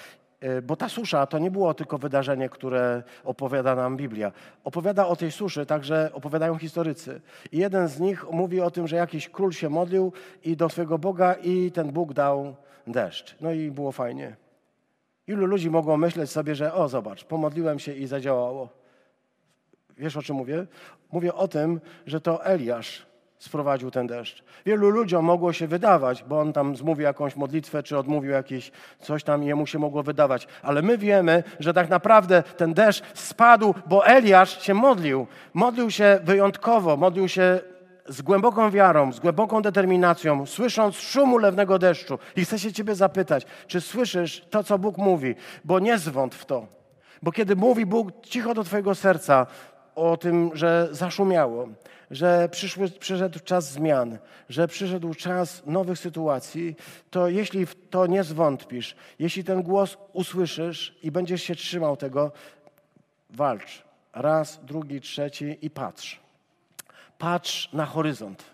[0.40, 4.32] e, bo ta susza to nie było tylko wydarzenie, które opowiada nam Biblia.
[4.64, 7.20] Opowiada o tej suszy, także opowiadają historycy.
[7.52, 10.12] I jeden z nich mówi o tym, że jakiś król się modlił
[10.44, 12.56] i do swojego Boga i ten Bóg dał
[12.86, 13.36] deszcz.
[13.40, 14.36] No i było fajnie.
[15.26, 18.68] Ilu ludzi mogło myśleć sobie, że o zobacz, pomodliłem się i zadziałało.
[19.96, 20.66] Wiesz o czym mówię?
[21.12, 23.06] Mówię o tym, że to Eliasz
[23.38, 24.44] sprowadził ten deszcz.
[24.66, 28.70] Wielu ludziom mogło się wydawać, bo on tam zmówił jakąś modlitwę, czy odmówił jakieś
[29.00, 30.48] coś tam i jemu się mogło wydawać.
[30.62, 35.26] Ale my wiemy, że tak naprawdę ten deszcz spadł, bo Eliasz się modlił.
[35.54, 37.60] Modlił się wyjątkowo, modlił się
[38.08, 42.18] z głęboką wiarą, z głęboką determinacją, słysząc szumu lewnego deszczu.
[42.36, 45.34] I chcę się ciebie zapytać, czy słyszysz to, co Bóg mówi?
[45.64, 46.66] Bo nie zwątp w to.
[47.22, 49.46] Bo kiedy mówi Bóg cicho do twojego serca,
[49.96, 51.68] o tym, że zaszumiało,
[52.10, 54.18] że przyszły, przyszedł czas zmian,
[54.48, 56.76] że przyszedł czas nowych sytuacji,
[57.10, 62.32] to jeśli w to nie zwątpisz, jeśli ten głos usłyszysz i będziesz się trzymał tego,
[63.30, 63.86] walcz.
[64.12, 66.20] Raz, drugi, trzeci i patrz.
[67.18, 68.44] Patrz na horyzont.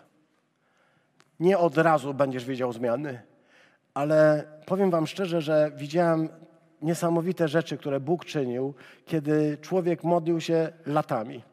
[1.39, 3.21] Nie od razu będziesz wiedział zmiany,
[3.93, 6.29] ale powiem Wam szczerze, że widziałem
[6.83, 8.73] niesamowite rzeczy, które Bóg czynił,
[9.05, 11.43] kiedy człowiek modlił się latami.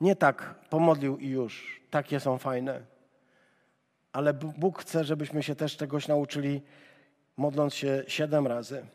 [0.00, 2.80] Nie tak pomodlił i już, takie są fajne.
[4.12, 6.62] Ale Bóg chce, żebyśmy się też czegoś nauczyli,
[7.36, 8.86] modląc się siedem razy.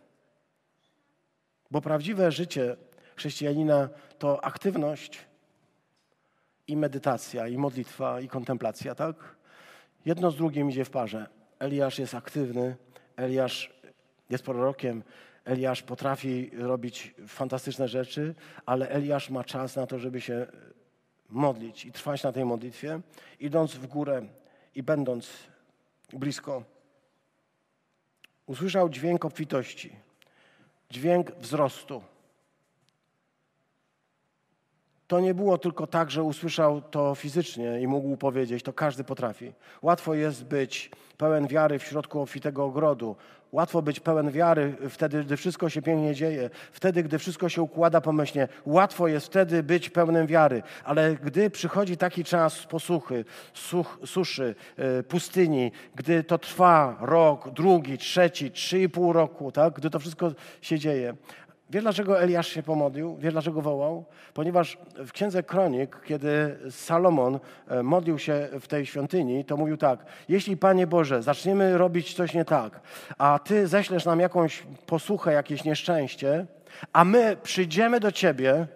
[1.71, 2.75] Bo prawdziwe życie
[3.15, 3.89] chrześcijanina
[4.19, 5.19] to aktywność
[6.67, 9.15] i medytacja, i modlitwa, i kontemplacja, tak?
[10.05, 11.27] Jedno z drugim idzie w parze.
[11.59, 12.75] Eliasz jest aktywny,
[13.15, 13.73] Eliasz
[14.29, 15.03] jest prorokiem.
[15.45, 20.47] Eliasz potrafi robić fantastyczne rzeczy, ale Eliasz ma czas na to, żeby się
[21.29, 23.01] modlić i trwać na tej modlitwie,
[23.39, 24.21] idąc w górę
[24.75, 25.29] i będąc
[26.13, 26.63] blisko.
[28.45, 29.95] Usłyszał dźwięk obfitości,
[30.89, 32.03] dźwięk wzrostu.
[35.13, 39.53] To nie było tylko tak, że usłyszał to fizycznie i mógł powiedzieć, to każdy potrafi.
[39.81, 43.15] Łatwo jest być pełen wiary w środku obfitego ogrodu.
[43.51, 48.01] Łatwo być pełen wiary wtedy, gdy wszystko się pięknie dzieje, wtedy, gdy wszystko się układa
[48.01, 48.47] pomyślnie.
[48.65, 55.03] Łatwo jest wtedy być pełnym wiary, ale gdy przychodzi taki czas posłuchy, such, suszy, e,
[55.03, 59.73] pustyni, gdy to trwa rok, drugi, trzeci, trzy i pół roku, tak?
[59.73, 61.13] gdy to wszystko się dzieje,
[61.73, 63.17] Wiesz, dlaczego Eliasz się pomodlił?
[63.19, 64.05] Wiesz, dlaczego wołał?
[64.33, 70.05] Ponieważ w Księdze Kronik, kiedy Salomon e, modlił się w tej świątyni, to mówił tak,
[70.29, 72.81] jeśli Panie Boże, zaczniemy robić coś nie tak,
[73.17, 76.45] a Ty ześlesz nam jakąś posłuchę, jakieś nieszczęście,
[76.93, 78.67] a my przyjdziemy do Ciebie,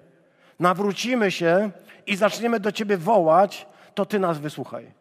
[0.59, 1.71] nawrócimy się
[2.07, 4.91] i zaczniemy do Ciebie wołać, to Ty nas wysłuchaj.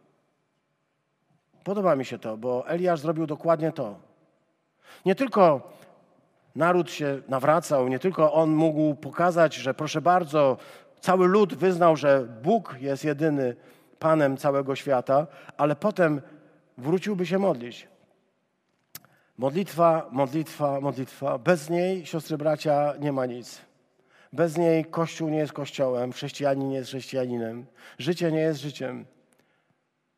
[1.64, 3.94] Podoba mi się to, bo Eliasz zrobił dokładnie to.
[5.06, 5.76] Nie tylko
[6.56, 10.56] naród się nawracał, nie tylko on mógł pokazać, że proszę bardzo,
[11.00, 13.56] cały lud wyznał, że Bóg jest jedyny
[13.98, 15.26] Panem całego świata,
[15.56, 16.20] ale potem
[16.78, 17.88] wróciłby się modlić.
[19.38, 21.38] Modlitwa, modlitwa, modlitwa.
[21.38, 23.60] Bez niej, siostry bracia, nie ma nic.
[24.32, 27.66] Bez niej Kościół nie jest Kościołem, chrześcijanin nie jest chrześcijaninem,
[27.98, 29.06] życie nie jest życiem.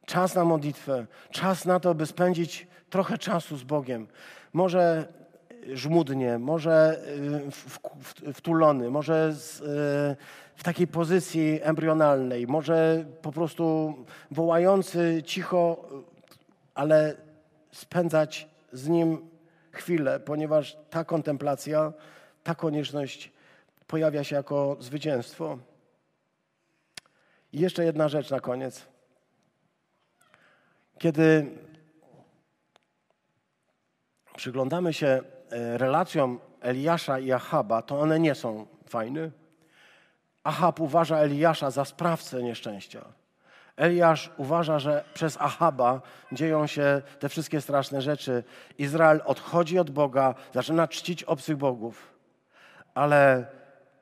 [0.07, 4.07] Czas na modlitwę, czas na to, by spędzić trochę czasu z Bogiem.
[4.53, 5.09] Może
[5.75, 7.01] żmudnie, może
[8.29, 10.17] y, wtulony, może z, y,
[10.57, 13.95] w takiej pozycji embrionalnej, może po prostu
[14.31, 15.89] wołający cicho,
[16.75, 17.15] ale
[17.73, 19.31] spędzać z nim
[19.71, 21.93] chwilę, ponieważ ta kontemplacja,
[22.43, 23.33] ta konieczność
[23.87, 25.59] pojawia się jako zwycięstwo.
[27.53, 28.87] I jeszcze jedna rzecz na koniec.
[30.99, 31.47] Kiedy
[34.37, 39.31] przyglądamy się relacjom Eliasza i Ahaba, to one nie są fajne.
[40.45, 43.05] Ahab uważa Eliasza za sprawcę nieszczęścia.
[43.77, 46.01] Eliasz uważa, że przez Ahaba
[46.33, 48.45] dzieją się te wszystkie straszne rzeczy.
[48.79, 52.15] Izrael odchodzi od Boga, zaczyna czcić obcych bogów.
[52.95, 53.47] Ale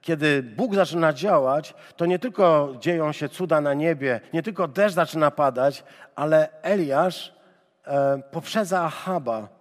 [0.01, 4.95] kiedy Bóg zaczyna działać, to nie tylko dzieją się cuda na niebie, nie tylko deszcz
[4.95, 5.85] zaczyna padać,
[6.15, 7.35] ale Eliasz
[7.87, 9.56] e, poprzedza Ahaba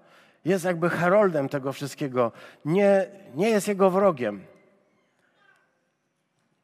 [0.45, 2.31] jest jakby heroldem tego wszystkiego,
[2.65, 4.45] nie, nie jest jego wrogiem.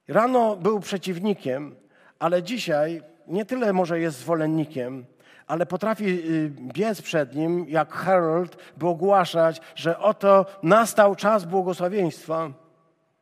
[0.07, 1.75] Rano był przeciwnikiem,
[2.19, 5.05] ale dzisiaj nie tyle może jest zwolennikiem,
[5.47, 12.51] ale potrafi y, biec przed nim jak herold, by ogłaszać, że oto nastał czas błogosławieństwa.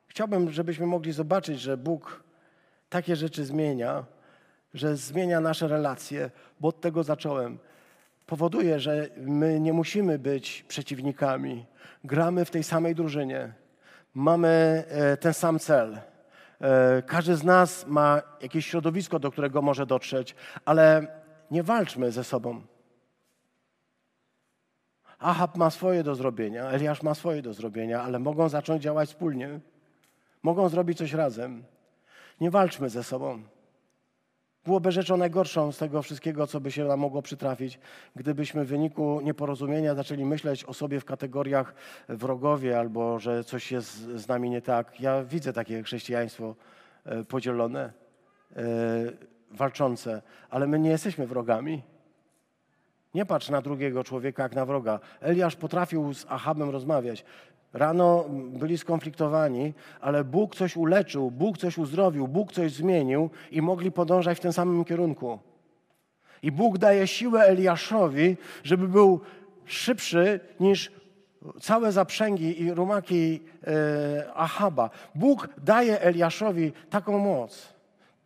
[0.08, 2.24] Chciałbym, żebyśmy mogli zobaczyć, że Bóg
[2.90, 4.06] takie rzeczy zmienia,
[4.74, 7.60] że zmienia nasze relacje, bo od tego zacząłem
[8.30, 11.66] powoduje, że my nie musimy być przeciwnikami.
[12.04, 13.54] Gramy w tej samej drużynie.
[14.14, 16.00] Mamy e, ten sam cel.
[16.62, 21.08] E, każdy z nas ma jakieś środowisko, do którego może dotrzeć, ale
[21.52, 22.62] nie walczmy ze sobą.
[25.20, 29.60] Ahab ma swoje do zrobienia, Eliasz ma swoje do zrobienia, ale mogą zacząć działać wspólnie.
[30.44, 31.64] Mogą zrobić coś razem.
[32.42, 33.44] Nie walczmy ze sobą.
[34.70, 37.80] Byłoby rzeczą najgorszą z tego wszystkiego, co by się nam mogło przytrafić,
[38.16, 41.74] gdybyśmy w wyniku nieporozumienia zaczęli myśleć o sobie w kategoriach
[42.10, 45.00] wrogowie albo że coś jest z nami nie tak.
[45.00, 46.56] Ja widzę takie chrześcijaństwo
[47.06, 47.94] e, podzielone,
[48.56, 48.64] e,
[49.52, 51.84] walczące, ale my nie jesteśmy wrogami.
[53.14, 55.00] Nie patrz na drugiego człowieka jak na wroga.
[55.22, 57.26] Eliasz potrafił z Ahabem rozmawiać.
[57.74, 63.92] Rano byli skonfliktowani, ale Bóg coś uleczył, Bóg coś uzdrowił, Bóg coś zmienił i mogli
[63.92, 65.40] podążać w tym samym kierunku.
[66.44, 69.20] I Bóg daje siłę Eliaszowi, żeby był
[69.66, 70.92] szybszy niż
[71.62, 74.90] całe zaprzęgi i rumaki e, Ahaba.
[75.16, 77.79] Bóg daje Eliaszowi taką moc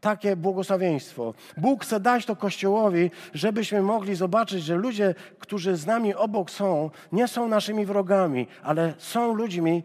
[0.04, 1.34] takie błogosławieństwo.
[1.58, 6.90] Bóg chce dać to Kościołowi, żebyśmy mogli zobaczyć, że ludzie, którzy z nami obok są,
[7.12, 9.84] nie są naszymi wrogami, ale są ludźmi,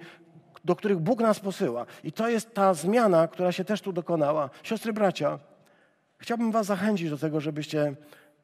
[0.65, 1.87] do których Bóg nas posyła.
[2.05, 4.51] I to jest ta zmiana, która się też tu dokonała.
[4.63, 5.39] Siostry, bracia,
[6.19, 7.95] chciałbym Was zachęcić do tego, żebyście,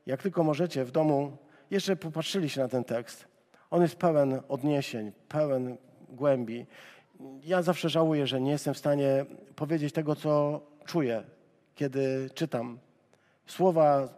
[0.06, 1.36] jak tylko możecie, w domu
[1.70, 3.24] jeszcze popatrzyli się na ten tekst.
[3.70, 5.76] On jest pełen odniesień, pełen
[6.08, 6.66] głębi.
[7.44, 9.24] Ja zawsze żałuję, że nie jestem w stanie
[9.56, 11.33] powiedzieć tego, co czuję
[11.74, 12.78] kiedy czytam.
[13.46, 14.08] Słowa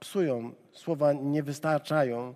[0.00, 2.34] psują, słowa nie wystarczają.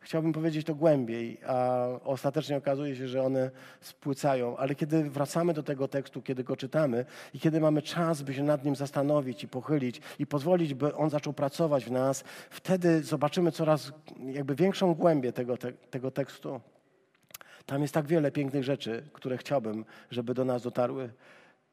[0.00, 3.50] Chciałbym powiedzieć to głębiej, a ostatecznie okazuje się, że one
[3.80, 4.56] spłycają.
[4.56, 7.04] Ale kiedy wracamy do tego tekstu, kiedy go czytamy
[7.34, 11.10] i kiedy mamy czas, by się nad nim zastanowić i pochylić i pozwolić, by on
[11.10, 13.92] zaczął pracować w nas, wtedy zobaczymy coraz
[14.32, 16.60] jakby większą głębię tego, te, tego tekstu.
[17.66, 21.10] Tam jest tak wiele pięknych rzeczy, które chciałbym, żeby do nas dotarły.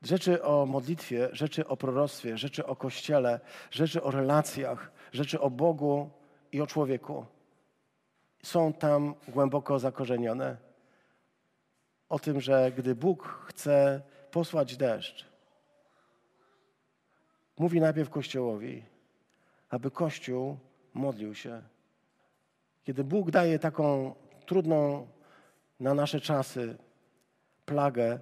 [0.04, 3.40] Rzeczy o modlitwie, rzeczy o proroctwie, rzeczy o Kościele,
[3.72, 6.10] rzeczy o relacjach, rzeczy o Bogu
[6.52, 7.26] i o człowieku
[8.44, 10.58] są tam głęboko zakorzenione.
[12.10, 14.02] O tym, że gdy Bóg chce
[14.32, 15.26] posłać deszcz,
[17.58, 18.84] mówi najpierw Kościołowi,
[19.70, 20.58] aby Kościół
[20.94, 21.62] modlił się.
[22.84, 25.08] Kiedy Bóg daje taką trudną
[25.80, 26.78] na nasze czasy
[27.66, 28.20] plagę,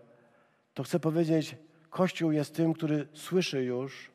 [0.74, 1.56] to chcę powiedzieć,
[1.92, 4.12] Kościół jest tym, który słyszy już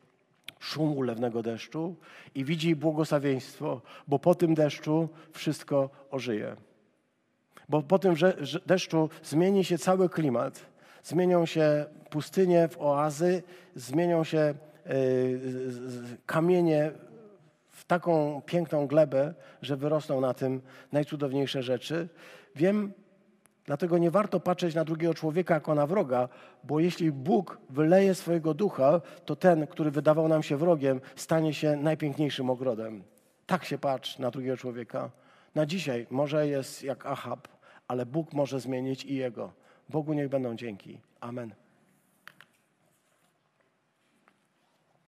[0.58, 1.96] szum ulewnego deszczu
[2.34, 6.56] i widzi błogosławieństwo, bo po tym deszczu wszystko ożyje.
[7.68, 8.14] Bo po tym
[8.66, 10.66] deszczu zmieni się cały klimat.
[11.02, 13.42] Zmienią się pustynie w oazy,
[13.74, 14.54] zmienią się
[14.86, 15.40] yy,
[16.26, 16.92] kamienie
[17.70, 20.60] w taką piękną glebę, że wyrosną na tym
[20.92, 22.08] najcudowniejsze rzeczy.
[22.54, 22.92] Wiem,
[23.66, 26.28] Dlatego nie warto patrzeć na drugiego człowieka jako na wroga,
[26.64, 31.76] bo jeśli Bóg wyleje swojego ducha, to ten, który wydawał nam się wrogiem, stanie się
[31.76, 33.02] najpiękniejszym ogrodem.
[33.46, 35.10] Tak się patrz na drugiego człowieka.
[35.54, 37.48] Na dzisiaj może jest jak Ahab,
[37.88, 39.52] ale Bóg może zmienić i jego.
[39.88, 41.00] Bogu niech będą dzięki.
[41.20, 41.65] Amen.